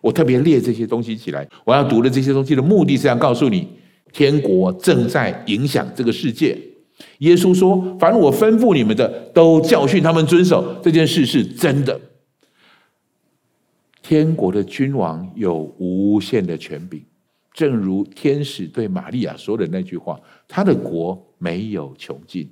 [0.00, 3.68] 我特别列这些东西起来，我要读的这些东西的目的是要告诉你，
[4.14, 6.56] 天国正在影响这个世界。
[7.18, 10.80] 耶稣说：“凡我吩咐你们的，都教训他们遵守。
[10.80, 12.00] 这件事是真的。
[14.00, 17.02] 天国的君王有无限的权柄，
[17.52, 22.48] 正如天使对玛利亚说的那句话：‘他的国没有穷尽。’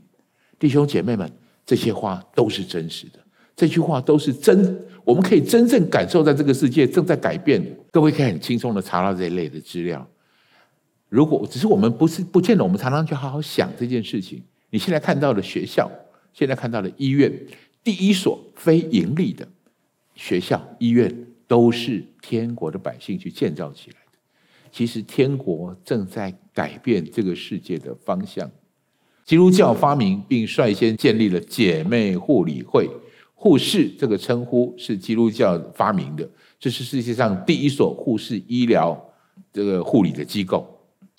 [0.58, 1.30] 弟兄姐妹们，
[1.64, 3.20] 这些话都是真实的。
[3.54, 7.62] 这句话都是真，我们可以真正感受在这个世界正在改变。
[7.92, 10.04] 各位可以很轻松的查到这一类的资料。
[11.12, 15.90] 如果只是我们不是不见得，我们常常去好好想这件事情。”你现在看到的学校，
[16.32, 17.30] 现在看到的医院，
[17.84, 19.46] 第一所非盈利的
[20.14, 21.14] 学校、医院，
[21.46, 24.18] 都是天国的百姓去建造起来的。
[24.70, 28.50] 其实，天国正在改变这个世界的方向。
[29.26, 32.88] 基督教发明并率先建立了姐妹护理会，
[33.34, 36.26] 护士这个称呼是基督教发明的，
[36.58, 38.98] 这是世界上第一所护士医疗
[39.52, 40.66] 这个护理的机构。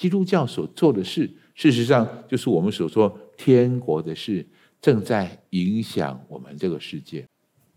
[0.04, 3.18] 基督教所做的事，事实上就是我们所说。
[3.38, 4.46] 天国的事
[4.82, 7.26] 正在影响我们这个世界。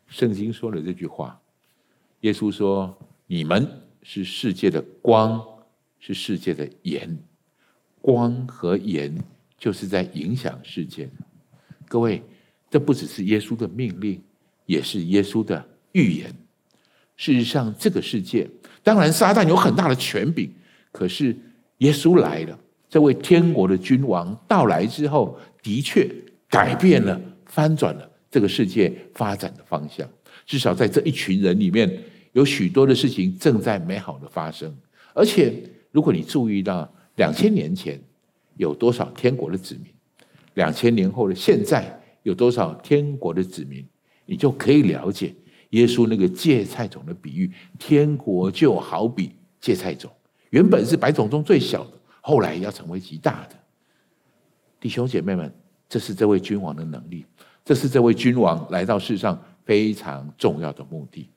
[0.09, 1.41] 圣经说了这句话，
[2.23, 3.65] 耶稣说：“你们
[4.03, 5.41] 是世界的光，
[6.01, 7.17] 是世界的盐。
[8.01, 9.17] 光和盐
[9.57, 11.09] 就是在影响世界。”
[11.87, 12.21] 各位，
[12.69, 14.21] 这不只是耶稣的命令，
[14.67, 16.35] 也是耶稣的预言。
[17.17, 18.51] 事实上，这个世界
[18.83, 20.51] 当然撒旦有很大的权柄，
[20.91, 21.37] 可是
[21.79, 22.59] 耶稣来了。
[22.89, 26.09] 这位天国的君王到来之后，的确
[26.49, 30.09] 改变了、翻转了这个世界发展的方向。
[30.47, 31.91] 至少在这一群人里面，
[32.33, 34.75] 有许多的事情正在美好的发生。
[35.13, 35.53] 而且，
[35.91, 38.01] 如果你注意到两千年前
[38.57, 39.93] 有多少天国的子民，
[40.55, 43.85] 两千年后的现在有多少天国的子民，
[44.25, 45.35] 你就可以了解
[45.71, 47.51] 耶稣那个芥菜种的比喻。
[47.79, 50.09] 天国就好比芥菜种，
[50.57, 51.91] 原本是百种中最小的。
[52.23, 53.57] 后来要成为极大的
[54.81, 55.53] 弟兄姐妹们，
[55.87, 57.27] 这是这位君王的能力，
[57.63, 61.29] 这是这位君王来到世上非常重要的目的。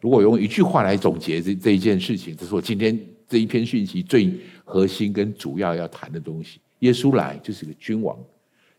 [0.00, 4.32] 如果用一句话来总结这这一件事情，这是我今天这一篇讯息最
[4.64, 6.58] 核心跟主要要谈的东西。
[6.78, 8.18] 耶稣来就是个君王，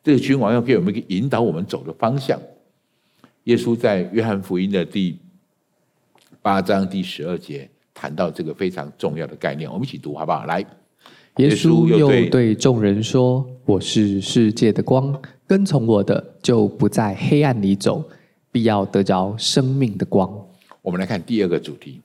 [0.04, 2.42] 这个君王要给我们一个引导我们走的方向。
[3.44, 5.20] 耶稣在约翰福音的第
[6.42, 10.46] 八章第十二节谈到这个非常重要的概念，我们一起读好不好？
[10.46, 10.66] 来。
[11.36, 18.02] 耶稣又对众人说：“我是世界的光，跟从我的就不在黑暗里走，
[18.54, 20.32] 必要得着生命的光。”
[20.82, 22.00] 我们来看第二个主题：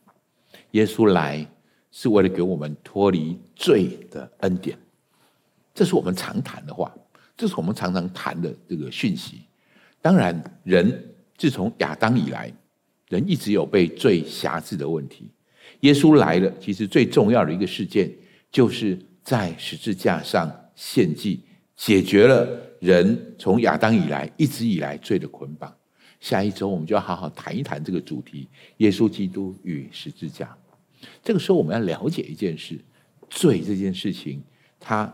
[0.72, 1.46] 耶稣来
[1.92, 4.76] 是为了给我们脱离罪的恩典。
[5.72, 6.92] 这是我们常谈的话，
[7.36, 9.42] 这是我们常常谈的这个讯息。
[10.02, 12.52] 当然，人自从亚当以来，
[13.08, 15.28] 人一直有被罪辖制的问题。
[15.84, 18.10] 耶稣来了，其实最重要的一个事件，
[18.50, 21.40] 就是在十字架上献祭，
[21.76, 22.48] 解决了
[22.80, 25.70] 人从亚当以来一直以来罪的捆绑。
[26.20, 30.56] 下一周我们就要好好谈一谈这个主题：耶稣基督与十字架。
[31.22, 32.80] 这个时候，我们要了解一件事：
[33.28, 34.42] 罪这件事情，
[34.80, 35.12] 它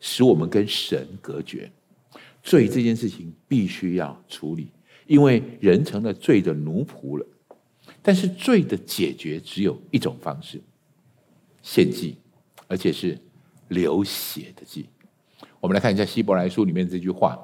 [0.00, 1.70] 使我们跟神隔绝。
[2.42, 4.70] 罪这件事情必须要处理，
[5.06, 7.26] 因为人成了罪的奴仆了。
[8.08, 10.58] 但是罪的解决只有一种方式：
[11.60, 12.16] 献祭，
[12.66, 13.18] 而且是
[13.68, 14.86] 流血的祭。
[15.60, 17.38] 我们来看一下希伯来书里面这句话，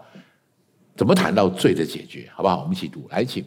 [0.97, 2.63] 怎么谈到罪的解决，好不好？
[2.63, 3.45] 我们一起读，来，请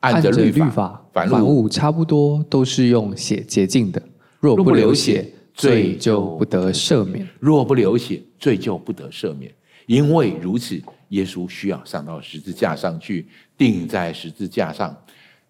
[0.00, 4.02] 按着律法，凡物差不多都是用血洁净的。
[4.38, 9.50] 若不流血，罪就不得赦免；若不流血，罪就不得赦免。
[9.86, 14.94] 因为如此，耶稣需要上到十字架上去，钉在十字架上。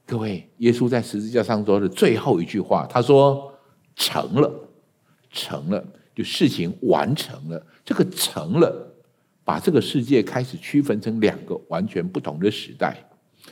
[0.05, 3.51] 各位，耶稣在十字架上说的最后一句话，他说
[3.97, 4.53] ：“成了，
[5.31, 5.83] 成了，
[6.15, 8.95] 就事情完成了。”这个“成了”，
[9.45, 13.03] 把这个世界开始区分成两个完全不同的时代，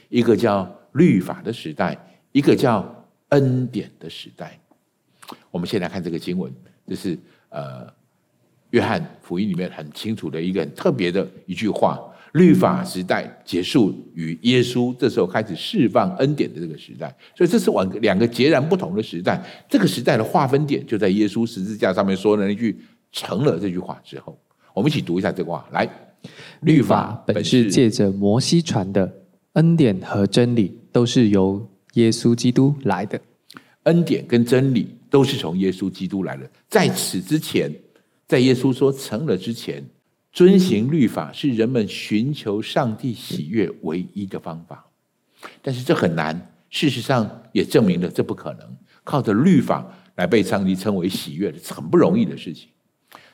[0.09, 1.97] 一个叫律法的时代，
[2.33, 4.61] 一个叫恩典的时代。
[5.51, 6.53] 我们先来看这个经文，
[6.87, 7.87] 这是呃，
[8.71, 11.99] 约翰福音里面很清楚的一个很特别的一句话。
[12.33, 19.45] 律法时代结束，与耶稣这时候开始释放恩典的这个时代，所以这是两个两个截然不同的时代。
[19.69, 22.79] 这个时代的划分点就在耶稣十字架上面说的那句
[23.11, 24.39] “成了”这句话之后。
[24.73, 25.89] 我们一起读一下这个话：来，
[26.61, 29.13] 律法本是借着摩西传的，
[29.55, 33.21] 恩典和真理都是由耶稣基督来的。
[33.85, 36.49] 恩典跟真理都是从耶稣基督来的。
[36.69, 37.75] 在此之前，
[38.29, 39.85] 在耶稣说“成了”之前。
[40.33, 44.87] 遵行律法是人们寻求上帝喜悦唯一的方法，
[45.61, 46.55] 但是这很难。
[46.71, 48.77] 事实上也证明了这不可能。
[49.03, 52.69] 靠着律法来被上帝称为喜悦的，很不容易的事情。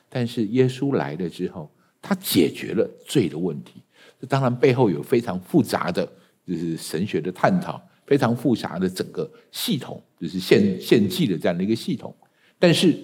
[0.09, 3.83] 但是耶稣来了之后，他解决了罪的问题。
[4.19, 6.11] 这当然背后有非常复杂的，
[6.47, 12.17] 就是神学的探讨，非常复杂的整个系统，就是献献祭的这样的一个系统。
[12.59, 12.99] 但是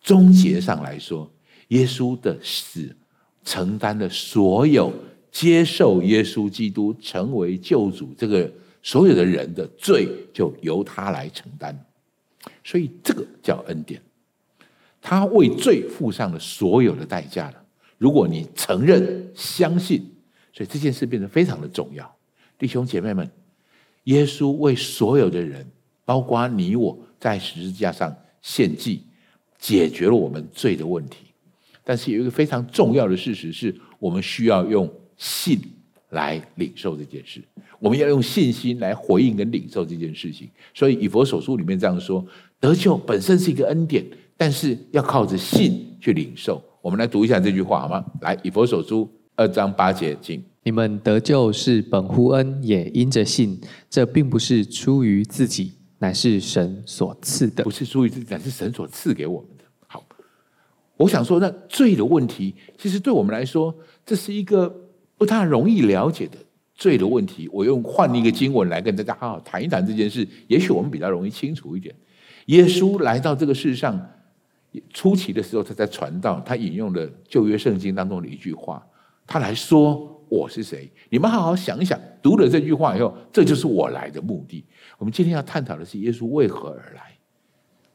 [0.00, 1.30] 终结上来说，
[1.68, 2.96] 耶稣的死。
[3.46, 4.92] 承担了所有
[5.30, 11.86] 接受耶稣基督成为救主这个所有的人的罪，就由他来承担。
[12.64, 14.02] 所以这个叫恩典，
[15.00, 17.64] 他为罪付上了所有的代价了。
[17.98, 20.04] 如果你承认、相信，
[20.52, 22.16] 所以这件事变得非常的重要。
[22.58, 23.30] 弟兄姐妹们，
[24.04, 25.66] 耶稣为所有的人，
[26.04, 29.04] 包括你我在十字架上献祭，
[29.58, 31.25] 解决了我们罪的问题。
[31.88, 35.56] 但是有一个非常重要的事实是，我们需要用信
[36.10, 37.40] 来领受这件事。
[37.78, 40.48] 我们要用信心来回应跟领受这件事情。
[40.74, 42.26] 所以以佛所书里面这样说：
[42.58, 44.04] 得救本身是一个恩典，
[44.36, 46.60] 但是要靠着信去领受。
[46.82, 48.04] 我们来读一下这句话好吗？
[48.22, 50.42] 来，以佛所书二章八节，请。
[50.64, 53.60] 你们得救是本乎恩，也因着信。
[53.88, 57.62] 这并不是出于自己，乃是神所赐的。
[57.62, 59.50] 不是出于自己，乃是神所赐给我们。
[60.96, 64.74] 我想说，那罪的问题，其实对我们来说，这是一个
[65.18, 66.38] 不太容易了解的
[66.74, 67.48] 罪的问题。
[67.52, 71.94] 我用换一个经文来跟大家好好谈一谈这件事，也许我们比较容易清楚一点。
[72.46, 74.00] 耶稣来到这个世上
[74.92, 78.82] 初期的时候，他在传道，他引用了旧约圣经当中的一句话，
[79.26, 80.90] 他来说我是谁？
[81.10, 84.64] 你们好好想一想，读了这句话以后，这就是我来的目的。
[84.96, 87.15] 我们今天要探讨的是耶稣为何而来。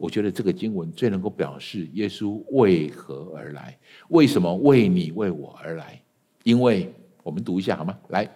[0.01, 3.77] 我觉得这个经文最能够表示耶稣为何而来？
[4.07, 6.01] 为什么为你为我而来？
[6.41, 6.91] 因为
[7.21, 7.95] 我们读一下好吗？
[8.09, 8.27] 来，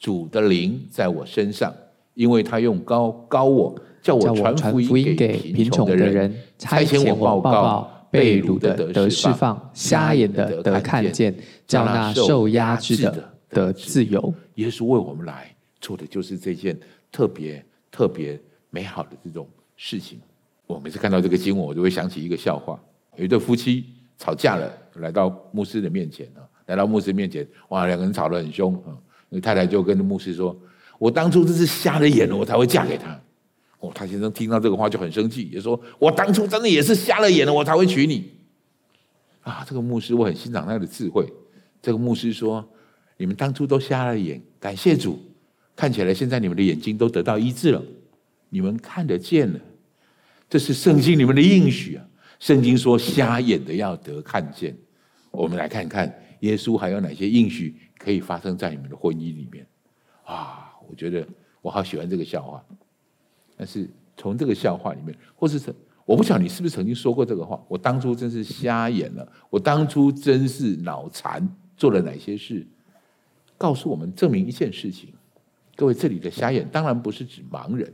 [0.00, 1.72] 主的灵在我身上，
[2.14, 11.32] 因为他用高高我，叫我传福音给贫穷的人，差遣我报告被掳的得释放，瞎眼的得看见，
[11.64, 14.34] 叫那受压制的得自由。
[14.56, 16.76] 耶稣为我们来做的就是这件
[17.12, 18.36] 特别特别
[18.68, 20.18] 美好的这种事情。
[20.72, 22.80] 我每次看到这个经文，我就会想起一个笑话。
[23.16, 23.84] 有一对夫妻
[24.16, 28.96] 吵架了，来到牧师的面前啊，来到牧师面前，哇，两个人吵得很凶啊。
[29.28, 30.56] 那太太就跟牧师说
[30.98, 33.18] ：“我当初真是瞎了眼了，我才会嫁给他。”
[33.80, 38.30] 哦，他先生听到这个话就很生气，也说：“我当初真的也是瞎了眼了，我才会娶你。”
[39.42, 41.26] 啊，这个牧师我很欣赏他的智慧。
[41.82, 42.66] 这个牧师说
[43.18, 45.18] ：“你们当初都瞎了眼，感谢主，
[45.74, 47.82] 看起来现在你们的眼睛都得到医治了，
[48.48, 49.58] 你们看得见了。
[50.52, 52.06] 这是圣经里面的应许啊！
[52.38, 54.76] 圣经说瞎眼的要得看见。
[55.30, 59.66] 我们来看看耶稣还有哪些应许可以发生在你们的婚姻里面
[60.24, 60.74] 啊！
[60.86, 61.26] 我觉得
[61.62, 62.62] 我好喜欢这个笑话，
[63.56, 65.58] 但是从这个笑话里面，或是
[66.04, 67.58] 我不晓得你是不是曾经说过这个话？
[67.66, 71.48] 我当初真是瞎眼了，我当初真是脑残。”
[71.78, 72.66] 做了哪些事？
[73.56, 75.14] 告诉我们，证明一件事情。
[75.76, 77.90] 各位，这里的瞎眼当然不是指盲人，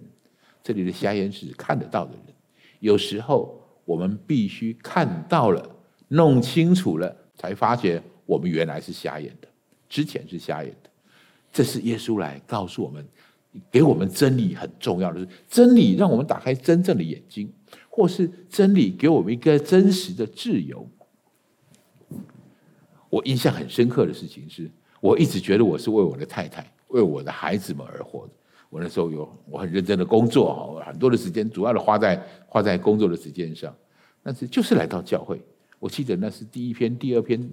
[0.65, 2.35] 这里的瞎眼是指看得到的人。
[2.81, 5.69] 有时候我们必须看到了，
[6.09, 9.49] 弄清楚了，才发觉我们原来是瞎眼的，
[9.89, 10.91] 之前是瞎眼的。
[11.53, 13.05] 这是耶稣来告诉我们，
[13.71, 17.51] 给我们真理很重要的是，真理让我们打开真正的眼睛，
[17.89, 20.87] 或是真理给我们一个真实的自由。
[23.11, 24.71] 我印象很深刻的事情是，
[25.01, 28.33] 我一直觉得我是为我的太太、为我的孩子们而活的。
[28.71, 33.75] 我那时候有我很认真的工作哈，很多的时间主要的花在花在工作的时间上。
[34.23, 35.41] 但是就是来到教会，
[35.79, 37.51] 我记得那是第一篇、第二篇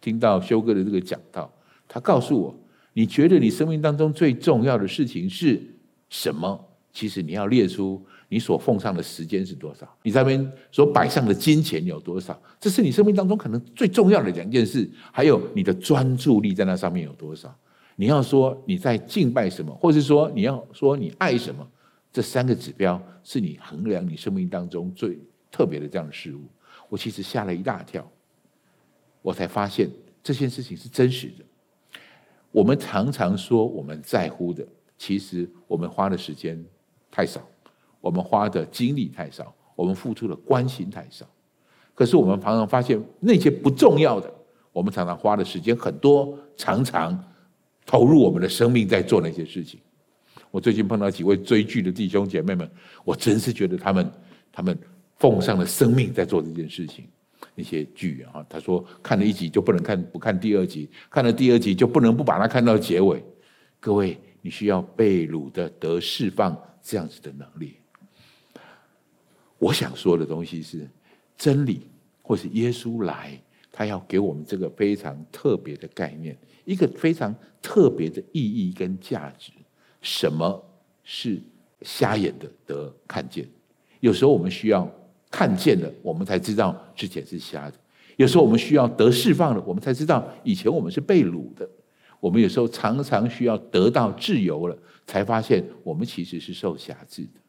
[0.00, 1.52] 听到修哥的这个讲道，
[1.86, 2.58] 他告诉我：
[2.92, 5.60] 你觉得你生命当中最重要的事情是
[6.08, 6.58] 什么？
[6.92, 8.04] 其实你要列出。
[8.30, 9.86] 你所奉上的时间是多少？
[10.02, 12.36] 你在那边所摆上的金钱有多少？
[12.58, 14.90] 这是你生命当中可能最重要的两件事。
[15.12, 17.54] 还有你的专注力在那上面有多少？
[17.96, 21.66] 你要说你在敬拜什么，或是说你要说你爱什么？
[22.12, 25.18] 这三个指标是你衡量你生命当中最
[25.50, 26.40] 特别的这样的事物。
[26.88, 28.08] 我其实吓了一大跳，
[29.20, 29.90] 我才发现
[30.22, 31.44] 这件事情是真实的。
[32.52, 34.64] 我们常常说我们在乎的，
[34.96, 36.64] 其实我们花的时间
[37.10, 37.40] 太少。
[38.00, 41.26] 我们花的精力太少，我们付出的关心太少。
[41.94, 44.30] 可是我们常常发现那些不重要的，
[44.72, 47.18] 我们常常花的时间很多，常常
[47.86, 49.80] 投入我们的生命在做那些事情。
[50.50, 52.70] 我最近碰到几位追剧的弟兄姐妹们，
[53.04, 54.12] 我真是觉得他们
[54.52, 54.78] 他们
[55.16, 57.06] 奉上了生命在做这件事情。
[57.56, 63.22] 那些剧啊，他说看了一集就不能看不看第二集，看了第二集就不能不把它看到结尾。
[63.78, 67.74] 各位，你需要被掳的得释放这样子的能力。
[69.58, 70.88] 我想说的东西是
[71.36, 71.86] 真理，
[72.22, 77.34] 或是耶稣来，他要给我们这个非常特别的概念，一个非常
[77.64, 79.50] 特别的意义跟价值。
[80.02, 80.62] 什么
[81.02, 81.40] 是
[81.80, 83.48] 瞎眼的得看见？
[84.00, 84.86] 有时候我们需要
[85.30, 87.76] 看见了，我们才知道之前是瞎的；
[88.18, 91.66] 有时候我们需要得释放了，我们才知道以前我们是被掳的。
[92.20, 97.40] 我们有时候常常需要得到自由了，才发现我们其实是受辖制的。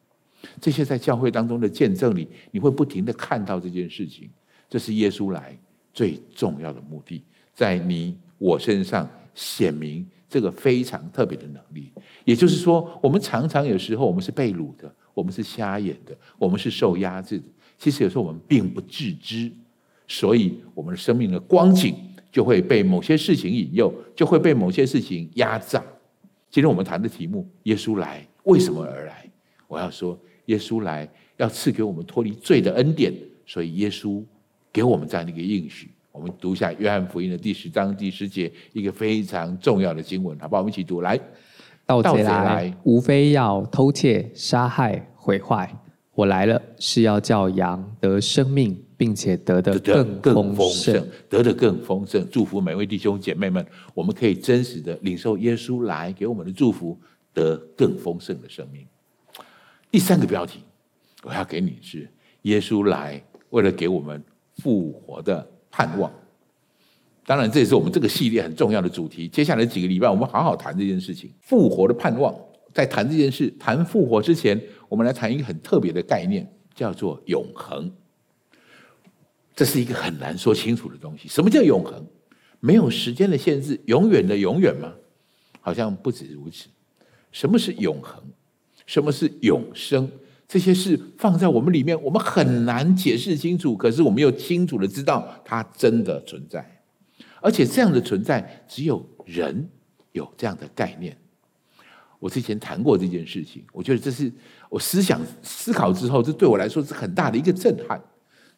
[0.60, 4.30] 这些在教会当中的见证里，你会不停的看到这件事情。
[4.68, 5.56] 这是耶稣来
[5.92, 7.22] 最重要的目的，
[7.54, 11.92] 在你我身上显明这个非常特别的能力。
[12.24, 17.44] 也就是说，我们常常有时候我们是被掳的，我们是瞎眼的，我们是受压制的。
[17.78, 19.52] 其实有时候我们并不自知，
[20.08, 21.94] 所以我们的生命的光景
[22.32, 25.80] 就会被某些事情引诱，就会被某些事情压榨。
[26.50, 29.30] 今天我们谈的题目：耶稣来，为什么而来？
[29.68, 30.18] 我要说。
[30.46, 33.12] 耶稣来要赐给我们脱离罪的恩典，
[33.44, 34.22] 所以耶稣
[34.72, 35.90] 给我们这样的一个应许。
[36.16, 40.62] 我们读一下约翰福音的第十章第十节，一个非常重要的经文，好不好？
[40.62, 41.02] 我们一起读。
[41.02, 41.20] 来，
[41.84, 45.70] 盗贼来，无非要偷窃、杀害、毁坏。
[46.14, 52.26] 我来了，是要叫羊得生命，并且得的更丰盛，得的更丰盛。
[52.30, 56.98] 祝福每位弟兄姐妹们，我们可以真实的领受耶稣来给我们的祝福，
[57.34, 58.86] 得更丰盛的生命。
[59.90, 60.60] 第三个标题，
[61.22, 62.08] 我要给你是
[62.42, 64.24] 耶稣来为了给我们
[64.56, 65.46] 复活的
[65.76, 66.10] 盼望。
[67.26, 69.28] 当然，这也是我们这个系列很重要的主题。
[69.28, 71.30] 接下来几个礼拜，我们好好谈这件事情。
[71.42, 72.34] 复活的盼望，
[72.72, 74.58] 在谈这件事、谈复活之前，
[74.88, 77.92] 我们来谈一个很特别的概念，叫做永恒。
[79.54, 81.28] 这是一个很难说清楚的东西。
[81.28, 82.02] 什么叫永恒？
[82.60, 84.90] 没有时间的限制，永远的永远吗？
[85.60, 86.68] 好像不止如此。
[87.32, 88.22] 什么是永恒？
[88.86, 90.10] 什么是永生？
[90.48, 93.76] 这些事放在我们里面，我们很难解释清楚。
[93.76, 96.82] 可是我们又清楚的知道，它真的存在，
[97.40, 99.68] 而且这样的存在，只有人
[100.12, 101.16] 有这样的概念。
[102.18, 104.32] 我之前谈过这件事情，我觉得这是
[104.70, 108.00] 我思想思考之后，这对我来说是很大的一个震撼。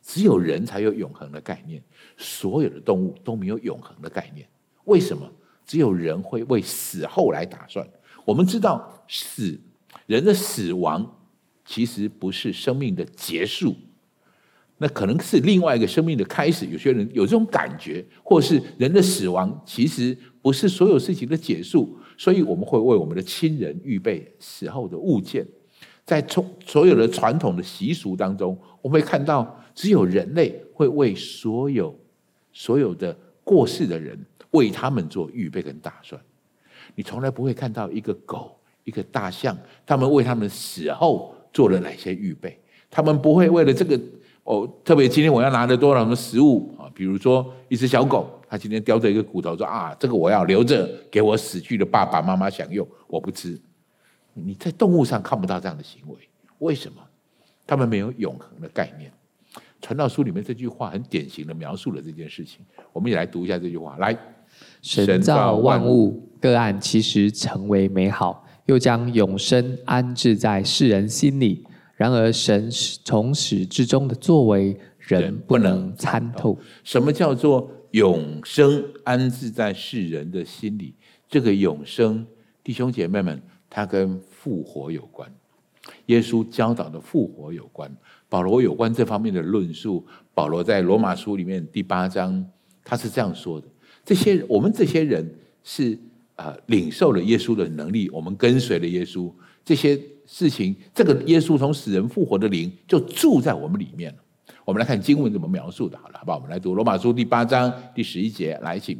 [0.03, 1.83] 只有人才有永恒的概念，
[2.17, 4.47] 所有的动物都没有永恒的概念。
[4.85, 5.29] 为什么？
[5.67, 7.87] 只有人会为死后来打算。
[8.25, 9.59] 我们知道死。
[10.07, 11.18] 人的死亡
[11.69, 13.77] 其实不是生命的结束，
[14.79, 16.65] 那可能是另外一个生命的开始。
[16.65, 25.47] 有些人有这种感觉，或是人的死亡其实不是所有事情的结束，所以我们会为我们的亲人预备死后的物件。
[26.07, 31.95] 在从所有的传统的习俗当中，我们会看到，只有人类会为所有
[32.51, 33.15] 所有的
[33.45, 34.19] 过世的人
[34.53, 36.19] 为他们做预备跟打算。
[36.95, 39.55] 你从来不会看到一个狗、一个大象，
[39.85, 42.59] 他们为他们死后做了哪些预备。
[42.91, 44.01] 他们不会为了这个
[44.45, 46.91] 哦，特别今天我要拿的多少的食物啊？
[46.95, 53.61] 比如说一只小狗，它今天叼着一个骨头说啊，这个我要留着给我死去的爸爸妈妈享用，我不吃。
[54.33, 56.17] 你在动物上看不到这样的行为，
[56.59, 57.03] 为什么？
[57.67, 59.13] 他们没有永恒的概念。
[59.83, 62.65] 传道书里面这句话很典型的描述了这件事情。
[62.93, 64.17] 我们也来读一下这句话：来，
[64.81, 71.65] 神造万物，个案其实成为美好，又将永生安置在世人心里。
[71.97, 72.71] 然而，神
[73.03, 76.57] 从始至终的作为，人不能参透。
[76.85, 80.95] 什么叫做永生安置在世人的心里？
[81.29, 82.25] 这个永生，
[82.63, 85.29] 弟兄姐妹们，它跟复活有关，
[86.07, 87.91] 耶稣教导的复活有关。
[88.29, 92.47] 保罗有关这方面的论述，保罗在罗马书里面第八章，
[92.85, 93.67] 他是这样说的：
[94.05, 95.29] 这些我们这些人
[95.65, 95.99] 是
[96.39, 99.29] 啊、呃，领受了耶稣的能力，我们跟随了耶稣，
[99.65, 104.19] 这些事情，这个耶稣从死人复活的灵就住在我们里面了。
[104.65, 106.37] 我们来看经文怎么描述的，好了，好不好？
[106.37, 108.97] 我们来读罗马书第八章第十一节，来，请。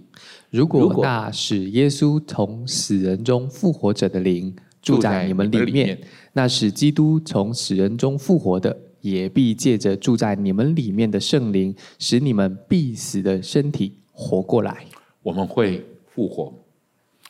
[0.51, 6.01] 如果那使耶稣从死人中复活者的灵住在你们里面，里面
[6.33, 14.87] 那使基督从死人中复活的，也必借着住在你们里面的圣灵，使你们必死的身体活过来。
[15.23, 16.51] 我们会复活，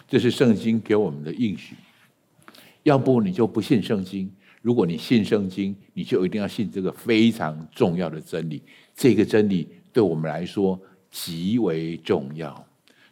[0.09, 1.77] 这是圣经给我们的应许。
[2.83, 4.31] 要不你就不信圣经。
[4.63, 8.63] 如果你信圣经，你就一定要信这个非常重要的真理。
[8.95, 10.79] 这个真理对我们来说
[11.11, 12.67] 极为重要。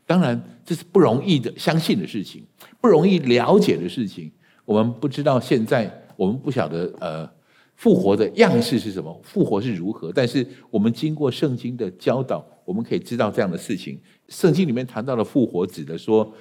[0.07, 2.45] 当然，这是不容易的相信的事情，
[2.81, 4.31] 不容易了解的事情。
[4.65, 7.31] 我们不知道现在，我们不晓得呃
[7.75, 10.13] 复活的样式是什么，复活是如何。
[10.13, 14.01] 但是我们经过圣经的教导，我们可以知道这样的事情。
[14.29, 16.33] 圣经里面谈到的复活，指的说，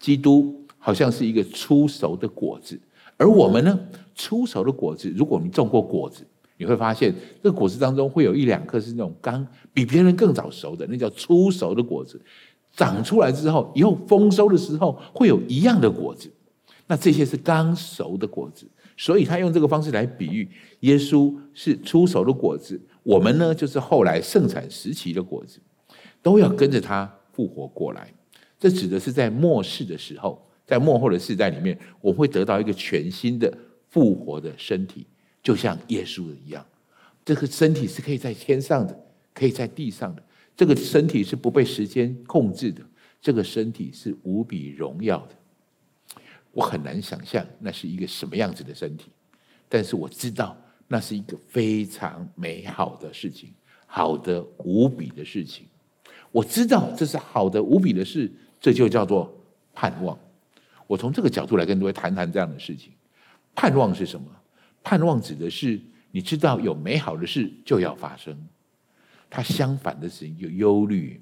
[0.00, 2.80] 基督好像是一个初熟的果子。
[3.16, 3.78] 而我们呢，
[4.16, 6.26] 初熟的果子，如果你种过果子，
[6.56, 12.20] 你会发现这果子当中会有一两颗是那种刚比别人更早熟的，那叫初熟的果子。
[12.72, 16.30] 长出来之后，以后丰收的时候会有一样的果子。
[16.86, 20.48] 那这些是刚熟的果子，所以他用这个方式来比喻
[20.80, 25.60] 耶稣是初熟的果子，我们呢就是后来盛产时期的果子，
[26.22, 28.12] 都要跟着他复活过来。
[28.60, 30.40] 这指的是在末世的时候。
[30.66, 33.52] 在末后的世代里面，我会得到一个全新的
[33.88, 35.04] 复活的身体，
[35.42, 36.64] 就像耶稣一样。
[37.24, 38.96] 这个身体是可以在天上的，
[39.34, 40.22] 可以在地上的。
[40.56, 42.80] 这个身体是不被时间控制的，
[43.20, 45.34] 这个身体是无比荣耀的。
[46.52, 49.10] 我很难想象那是一个什么样子的身体，
[49.68, 50.56] 但是我知道
[50.86, 53.52] 那是一个非常美好的事情，
[53.86, 55.66] 好的无比的事情。
[56.30, 58.30] 我知道这是好的无比的事，
[58.60, 59.32] 这就叫做
[59.74, 60.18] 盼望。
[60.86, 62.92] 我从这个角度来跟各位谈谈这样的事情。
[63.54, 64.26] 盼望是什么？
[64.82, 65.80] 盼望指的是
[66.10, 68.36] 你知道有美好的事就要发生，
[69.28, 71.20] 它相反的是有忧虑、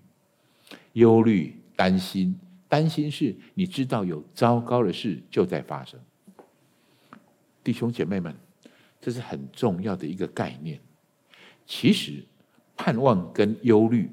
[0.92, 2.38] 忧虑、担心。
[2.68, 5.98] 担心是你知道有糟糕的事就在发生。
[7.64, 8.34] 弟兄姐妹们，
[9.00, 10.78] 这是很重要的一个概念。
[11.66, 12.22] 其实，
[12.76, 14.10] 盼望跟忧虑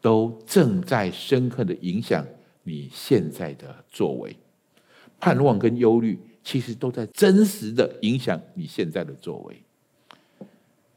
[0.00, 2.24] 都正在深刻的影响
[2.62, 4.36] 你现在的作为。
[5.20, 9.62] 盼望跟忧虑，其实都在真实的影响你现在的作为。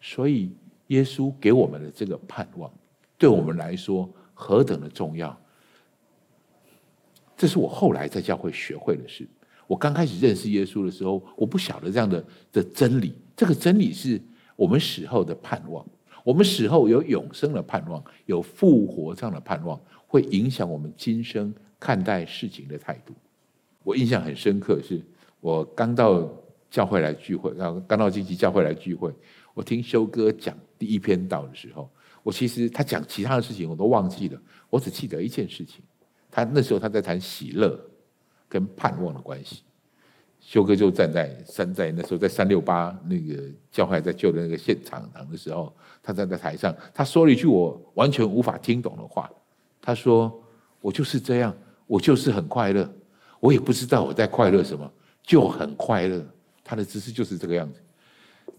[0.02, 0.52] 所以，
[0.88, 2.72] 耶稣给我们的这个盼望，
[3.18, 5.40] 对我们来说何等的重要！
[7.38, 9.28] 这是我后来在教会学会的事。
[9.68, 13.14] 我刚开始认识耶稣的时候，我不晓得这样的的真理。
[13.36, 14.22] 这个真理是
[14.56, 15.86] 我们死后的盼望，
[16.24, 23.14] 我们死后有永生的盼望，有复活这样的盼望，会影响我们今生看待事情的态度。
[23.84, 25.02] 我印象很深刻，是
[25.40, 26.28] 我刚到
[26.72, 29.14] 教会来聚会，然后刚到金旗教会来聚会，
[29.54, 31.90] 我听修哥讲第一篇道的时候，
[32.24, 35.84] 我其实他讲其他的事情我都忘记了，我只记得一件事情，
[36.32, 37.80] 他那时候他在谈喜乐
[38.50, 39.62] 跟盼望的关系，
[40.40, 49.32] 修哥就站在山在那时候在三六八那个教会在救的那个现场堂的时候，他站在台上，他说了一句我完全无法听懂的话，
[49.86, 50.44] 他说
[50.82, 51.56] 我就是这样，
[51.86, 52.92] 我就是很快乐。
[53.40, 56.26] 我也不知道我在快乐什么，就很快乐。
[56.64, 57.80] 他的姿势就是这个样子。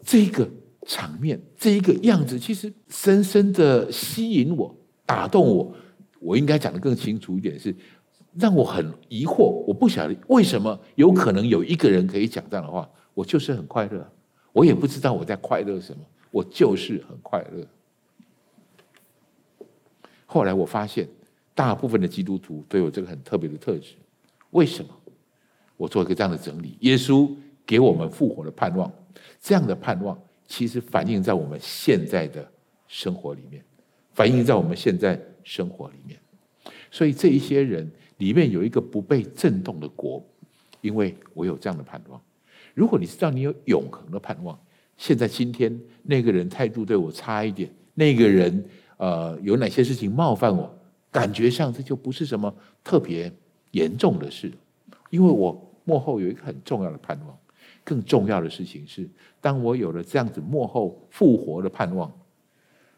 [0.02, 0.48] 这个
[0.86, 4.72] 场面，这一个样子，其实深深的吸引我，
[5.04, 5.74] 打动我。
[6.20, 7.74] 我应该讲得更清楚一点是，
[8.34, 14.08] 让我很疑惑，我不晓得为什么有可能有一个人可以讲这样的话，我就是很快乐，
[14.52, 17.66] 我也不知道我在快乐什么，我就是很快乐。
[20.24, 21.08] 后来我发现，
[21.56, 23.94] 大部分的基督徒都有这个很特别的特质，
[24.50, 24.90] 为什么？
[25.76, 27.28] 我做一个这样的整理，耶稣
[27.66, 28.92] 给我们复活的盼望，
[29.40, 32.46] 这样的盼望其实反映在我们现在的
[32.86, 33.64] 生活里面，
[34.12, 36.20] 反映在我们现在生活里面。
[36.90, 40.24] 所以这一些人里面有一个不被震动的国，
[40.82, 42.20] 因为我有这样的盼望。
[42.74, 44.58] 如果你知道你有永恒的盼望，
[44.96, 48.64] 现在今天那个人态度对我差一点，那个人
[48.98, 50.74] 呃有哪些事情冒犯我，
[51.18, 52.54] 感觉上这就不是什么
[52.84, 53.32] 特别
[53.70, 54.52] 严重的事，
[55.10, 55.62] 因为我。
[55.88, 57.38] 幕后有一个很重要的盼望，
[57.84, 59.08] 更重要的事情是，
[59.40, 62.12] 当我有了这样子幕后复活的盼望，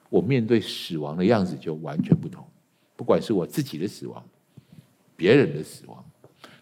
[0.08, 2.42] 我面对死亡的样子就完全不同。
[2.96, 4.26] 不管是我自己的死亡，
[5.14, 6.02] 别人的死亡，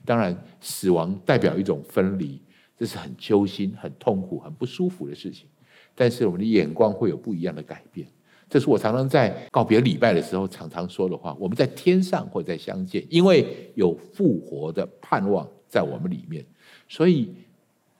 [0.04, 2.42] 当然死亡代表一种分离，
[2.76, 5.46] 这是很揪心、很痛苦、很不舒服的事情。
[5.94, 8.08] 但是我们的眼光会有不一样的改变。
[8.48, 11.36] 这是我常常在告别礼拜的时候常常说的话。
[11.38, 15.46] 我们在天上会再相见，因为有复活的盼望。
[15.68, 16.46] 在我们里面，
[16.88, 17.34] 所以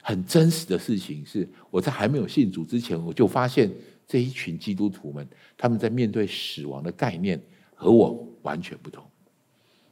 [0.01, 3.71] 很真实的事情是，我在还没有信主之前，我就发现
[4.07, 5.29] 这一群基督徒们，
[5.59, 7.39] 他们在面对死亡的概念
[7.75, 9.05] 和我完全不同。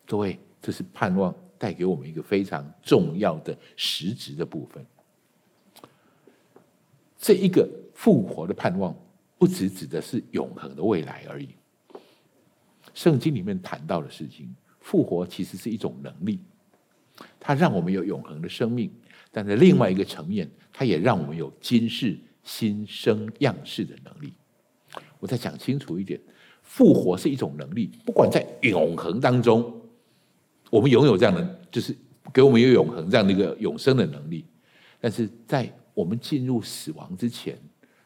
[0.07, 4.87] 各位，这是盼望带给我们一个非常重要的实质的部分。
[7.19, 8.97] 这一个复活的盼望，
[9.45, 11.51] 不只指的是永恒的未来而已。
[12.95, 16.41] 圣经里面谈到的事情，复活其实是一种能力。
[17.39, 18.91] 它让我们有永恒的生命，
[19.31, 24.33] 但在另外一个层面，它也让我们有今世新生样式的能力。
[25.19, 26.19] 我再讲清楚一点，
[26.63, 29.79] 复活是一种能力，不管在永恒当中，
[30.71, 31.95] 我们拥有这样的，就是
[32.33, 34.47] 给我们有永恒这样的一个永生的能力。
[34.99, 37.59] 但是在我们进入死亡之前，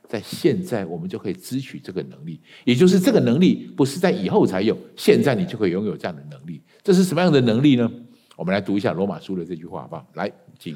[0.08, 6.62] 在现在我们就可以支取这个能力，也就是这个能力不是在以后才有，现在你就可以拥有这样的能力。
[6.82, 7.90] 这是什么样的能力呢？
[8.34, 10.06] 我们来读一下罗马书的这句话，好不好？
[10.14, 10.74] 来，请。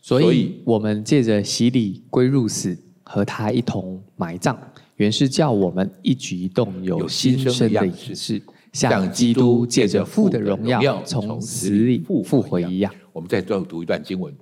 [0.00, 4.56] 所以，我们借着洗礼归入死，和他一同埋葬，
[4.96, 8.40] 原是叫我们一举一动有新生的样式，
[8.72, 12.94] 像基督借着父的荣耀从死里复活一样。
[13.12, 14.32] 我们再读读一段经文：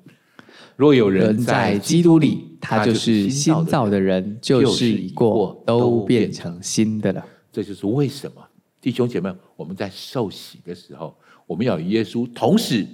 [0.77, 7.25] 若有人在基督里，他就是新造的人，旧事已过，都变成新的了。
[7.51, 8.47] 这就是为什么，
[8.81, 11.17] 弟兄姐妹，我们在受洗的时候。
[11.47, 12.85] 我们要与耶稣同死、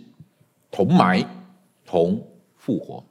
[0.71, 1.27] 同埋、
[1.87, 2.23] 同
[2.55, 3.03] 复活。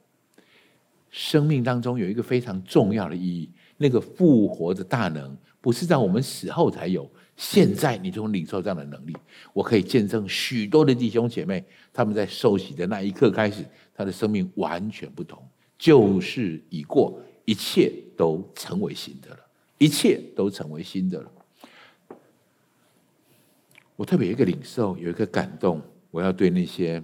[1.09, 7.09] 生命当中有一个非常重要的意义，那个复活的大能不是在我们死后才有，
[7.41, 9.17] 现在你就领受这样的能力。
[9.51, 13.65] 我可以见证许多的弟兄姐妹，他们在受洗的那一刻开始，
[13.95, 15.43] 他的生命完全不同，
[15.75, 19.39] 旧事已过，一切都成为新的了，
[19.79, 21.31] 一切都成为新的了。
[23.95, 25.81] 我特别有一个领受，有一个感动，
[26.11, 27.01] 我要对那些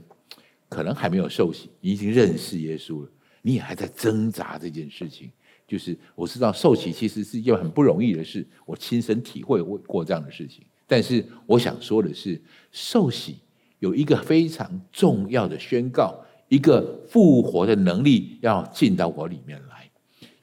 [0.70, 3.10] 可能还没有受洗，你已经认识耶稣了，
[3.42, 5.32] 你也还在挣扎这件事情。
[5.68, 10.64] 就是我知道受洗其实是一件很不容易的事，我亲身体会过这样的事情。
[10.88, 12.42] 但是我想说的是，
[12.72, 13.38] 受洗
[13.80, 19.90] 有一个非常重要的宣告，一个复活的能力要进到我里面来。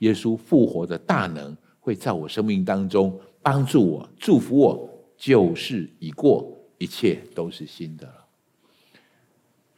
[0.00, 4.90] 耶稣复活的大能会在我生命当中帮助我、祝福我。
[5.16, 8.26] 旧事已过，一切都是新的了。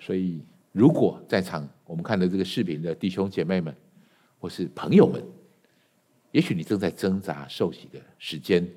[0.01, 0.41] 所以，
[0.73, 3.73] 如果在场我们看到这个视频的弟兄姐妹们，
[4.41, 5.23] 或是朋友们，
[6.37, 8.70] 也许你正在挣扎受洗的时间，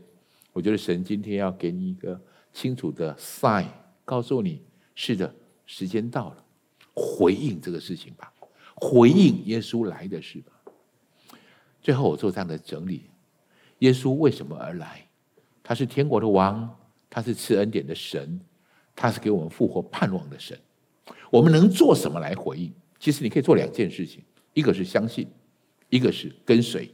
[0.54, 2.18] 我觉得神今天要给你一个
[2.54, 3.66] 清楚的 sign，
[4.06, 4.62] 告诉你：
[4.96, 5.36] 是的，
[5.66, 6.46] 时间到了，
[6.94, 8.32] 回应这个事情吧，
[8.76, 10.54] 回应耶稣来的事吧。
[11.82, 13.10] 最后，我做这样的整理：
[13.80, 15.06] 耶稣为什么而来？
[15.62, 16.74] 他是天国的王，
[17.10, 18.40] 他是赐恩典的神，
[18.96, 20.58] 他是给我们复活盼望的神。
[21.30, 22.74] 我们能做什么来回应？
[23.02, 25.28] 其实你可以做两件事情：一个是相信，
[25.90, 26.90] 一个是跟随。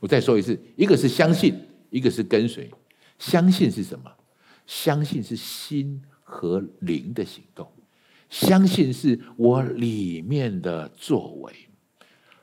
[0.00, 1.54] 我再说一次，一个是相信，
[1.90, 2.68] 一个是跟随。
[3.18, 4.10] 相信是什么？
[4.66, 7.70] 相信是心和灵的行动，
[8.28, 11.52] 相信是我里面的作为，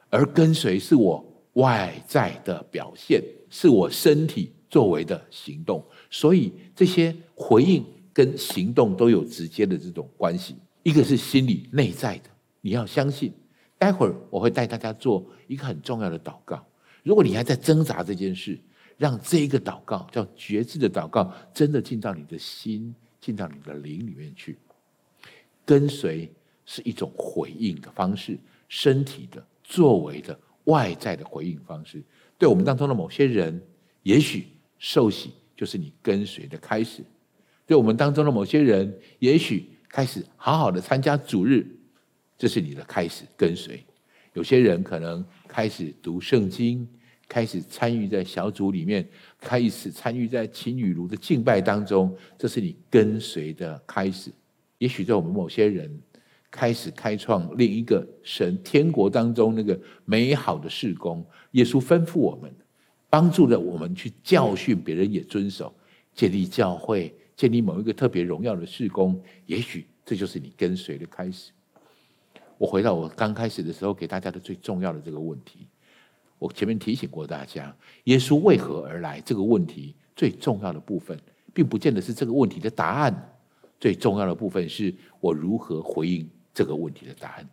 [0.10, 4.54] 而跟随是我外在的表现，是我身体。
[4.70, 5.82] 作为的行动，
[6.12, 10.58] 所以这些回应跟行动都有直接的这种关系。
[10.84, 12.30] 一个是心理内在的，
[12.60, 13.32] 你要相信。
[13.78, 16.62] 待会儿我会带大家做一个很重要的祷告，
[17.08, 18.60] 如果你还在挣扎这件事，
[18.98, 24.58] 让这一个祷告叫觉知的祷告，真的进到你的心，进到你的灵里面去。
[25.64, 26.30] 跟随
[26.66, 28.38] 是一种回应的方式，
[28.68, 32.04] 身体的、作为的、外在的回应方式。
[32.38, 33.58] 对我们当中的某些人，
[34.04, 34.48] 也许
[34.78, 37.04] 受洗就是你跟随的开始；
[37.66, 41.66] 对我们当中的某些人，也许开始好好的参加主日，
[42.38, 43.82] 这是你的开始跟随。
[44.34, 46.86] 有些人可能开始读圣经。
[47.28, 49.08] 开始参与在小组里面，
[49.40, 54.32] 开始参与在青雨炉的敬拜当中，这是你跟随的开始。
[54.78, 56.00] 也许在我们某些人
[56.50, 62.50] 开始开创另一个神天国当中那个美好的事工，耶稣吩咐我们，
[63.10, 65.74] 帮助了我们去教训别人，也遵守，
[66.14, 69.22] 建立教会，建立某一个特别荣耀的事工。
[69.46, 71.52] 也许这就是你跟随的开始。
[72.58, 75.68] 我回到我刚开始的时候给大家的最重要的这个问题。
[76.40, 81.20] 我前面提醒过大家，耶稣为何而来这个问题最重要的部分，
[81.54, 83.34] 并不见得是这个问题的答案。
[83.80, 87.48] 最重要的部分是我如何回应这个问题的答案。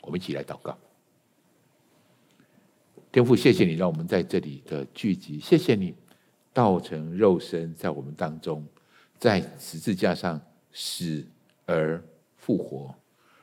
[0.00, 0.76] 我们一起来祷告。
[3.12, 5.94] 天父，谢谢你让我们在这里的聚集，谢谢你
[6.52, 8.66] 道成肉身在我们当中，
[9.18, 10.40] 在十字架上
[10.72, 11.24] 死
[11.66, 12.02] 而
[12.36, 12.92] 复活，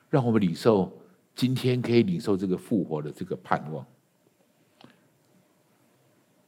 [0.10, 0.92] 让我们领受
[1.34, 3.86] 今天可以领受这个复活的这个盼望。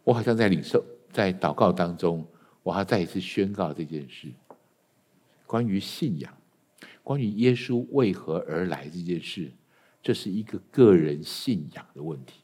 [0.04, 2.28] 我好像在领受，在祷告当中，
[2.62, 4.28] 我还再一次宣告这件事：
[5.48, 6.38] 关于信仰，
[7.02, 9.50] 关于耶稣为何而来这件事，
[10.02, 12.42] 这是一个个人信仰的问题。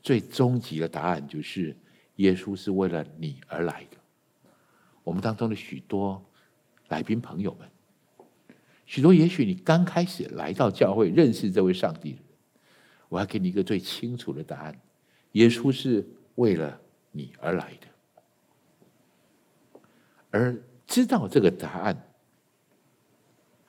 [0.00, 1.76] 最终极的答案就是，
[2.16, 3.96] 耶稣是为了你而来的。
[5.02, 6.24] 我们当中的许多
[6.86, 7.68] 来宾朋友们，
[8.86, 12.24] 许多也许你刚开始来到教会认识这位上帝的人，
[13.08, 14.80] 我要给你一个最清楚的答案：
[15.32, 16.06] 耶稣是。
[16.38, 16.80] 为了
[17.10, 19.80] 你而来的，
[20.30, 22.00] 而知道这个答案，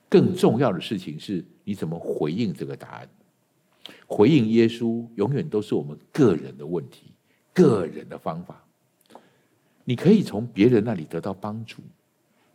[0.07, 3.09] 更重要的事情是你怎么回应这个答案。
[4.05, 7.11] 回应耶稣永远都是我们个人的问题，
[7.53, 8.63] 个人的方法。
[9.83, 11.81] 你可以从别人那里得到帮助，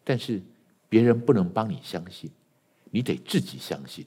[0.04, 0.40] 但是
[0.88, 2.30] 别人不能帮你相信，
[2.92, 4.06] 你得自己相信。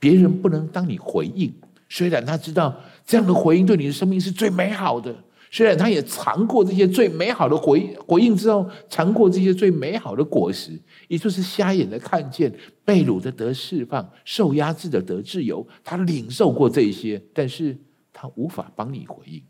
[0.00, 1.54] 别人不能当你回应。
[1.88, 5.14] 虽然他知道这样的回应对你的生命是最美好的，
[5.48, 10.76] 虽然他也尝过这些最美好的回回应之后，尝过这些最美好的果实，
[11.06, 12.52] 也就是瞎眼的看见，
[12.84, 15.64] 被掳的得释放，受压制的得自由。
[15.84, 17.78] 他领受过这些，但是
[18.12, 19.40] 他无法帮你回应。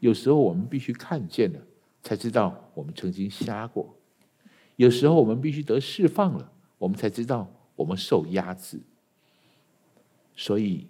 [0.00, 1.58] 有时候我们必须看见了，
[2.02, 3.84] 才知道我们曾经瞎过；
[4.76, 8.80] 有时候我们必须得释放了，我们才知道我们受压制。
[10.34, 10.86] 所以。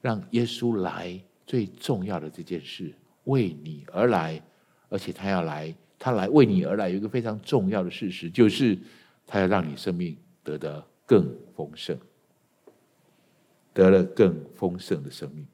[0.00, 2.94] 让耶稣来最重要的这件事，
[3.24, 4.40] 为你而来，
[4.88, 8.78] 而且他要来，他来为你而来，有一个非常重要的事实，就是
[9.26, 11.98] 他要让你生命得的更丰盛，
[13.72, 15.44] 得了更丰盛的生命。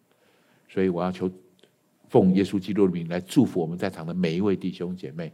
[0.68, 1.30] 所以我要求
[2.08, 5.32] 奉耶稣基督的名来祝福我们在场的每一位弟兄姐妹，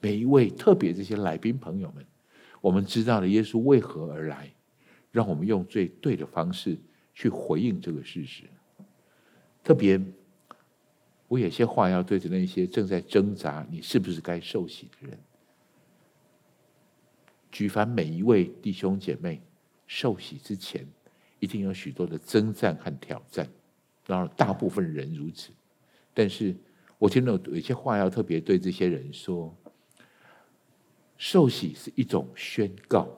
[0.00, 2.06] 每一位特别这些来宾朋友们。
[2.60, 4.48] 我们知道了耶稣为何而来，
[5.10, 6.78] 让我们用最对的方式。
[7.14, 8.44] 去回应这个事实。
[9.62, 10.00] 特别，
[11.28, 15.18] 我有些话要对着那些正在挣扎你是不是该受洗的人。
[17.50, 19.40] 举凡每一位弟兄姐妹
[19.86, 20.86] 受洗之前，
[21.38, 23.48] 一定有许多的征战和挑战，
[24.06, 25.50] 然后大部分人如此。
[26.14, 26.54] 但是
[26.98, 29.54] 我听到有些话要特别对这些人说：
[31.16, 33.08] 受洗是一种宣告。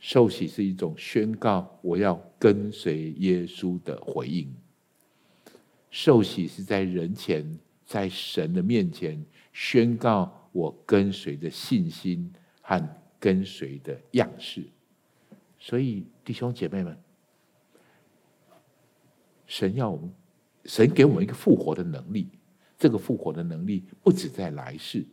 [0.00, 4.48] 受洗是一种宣告，我要跟随耶稣的回应。
[5.90, 12.82] 受洗是在人前，在神的面前宣告我跟随的信心和
[13.18, 14.64] 跟随的样式。
[15.58, 16.96] 所以，弟兄姐妹们，
[19.46, 20.12] 神要我们，
[20.66, 22.28] 神给我们一个复活的能力。
[22.78, 25.04] 这个复活的能力不止在来世，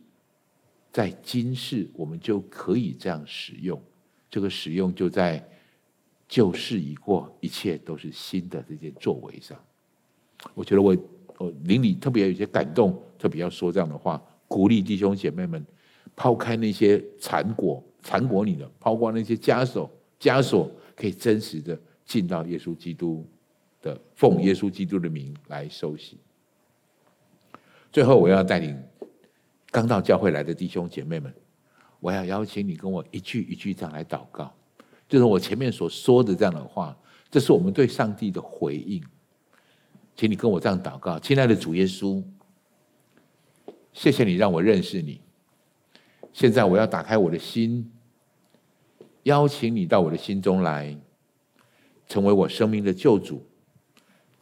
[0.92, 3.82] 在今世我们就可以这样使用。
[4.30, 5.44] 这个使用就在
[6.28, 9.58] 旧事已过，一切都是新的这件作为上。
[10.54, 10.96] 我觉得我
[11.38, 15.64] 我灵里特别有些感动，特别要说这样的话，鼓励弟兄姐妹们
[16.14, 19.90] 抛开那些缠裹缠裹你的，抛光那些枷锁
[20.20, 23.26] 枷锁，可以真实的进到耶稣基督
[23.82, 26.18] 的奉耶稣基督的名来受洗。
[27.92, 28.76] 最后，我要带领
[29.70, 31.32] 刚到教会来的弟兄姐妹们。
[31.98, 34.52] 我要邀请你跟我一句一句这样来祷告，
[35.08, 36.96] 就是我前面所说的这样的话，
[37.30, 39.02] 这是我们对上帝的回应。
[40.16, 42.24] 请你跟我这样祷告，亲爱的主耶稣，
[43.92, 45.20] 谢谢你让我认识你。
[46.32, 47.92] 现在我要打开我的心，
[49.24, 50.96] 邀请你到我的心中来，
[52.08, 53.44] 成为我生命的救主，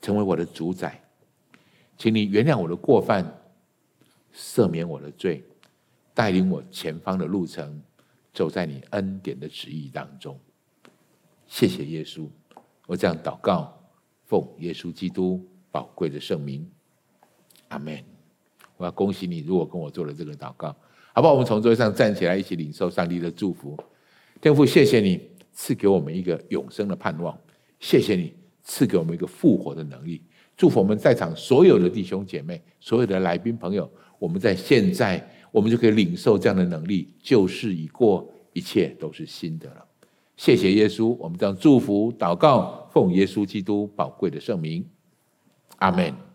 [0.00, 1.00] 成为我的主宰。
[1.98, 3.24] 请你原谅我的过犯，
[4.34, 5.44] 赦免我的罪，
[6.12, 7.82] 带领我前方的路程，
[8.32, 10.38] 走在你恩典的旨意当中。
[11.46, 12.28] 谢谢耶稣，
[12.86, 13.76] 我这样祷告，
[14.26, 15.44] 奉耶稣基督
[15.74, 16.64] 宝贵的圣名，
[17.66, 17.98] 阿门。
[18.76, 20.68] 我要恭喜你，如果跟我做了这个祷告，
[21.12, 21.32] 好不好？
[21.32, 23.76] 我们从座位上站起来，一起领受上帝的祝福。
[24.40, 25.20] 天父，谢谢你
[25.52, 27.36] 赐给我们一个永生的盼望，
[27.80, 30.22] 谢谢你赐给我们一个复活的能力。
[30.56, 39.84] 祝福我们在场所有的弟兄姐妹，所有的来宾朋友，我们在现在，我们就可以领受这样的能力，旧事已过，一切都是新的了。
[40.36, 44.84] 谢谢耶稣，我们这样祝福祷告，奉耶稣基督宝贵的圣名，
[45.84, 46.33] 阿门。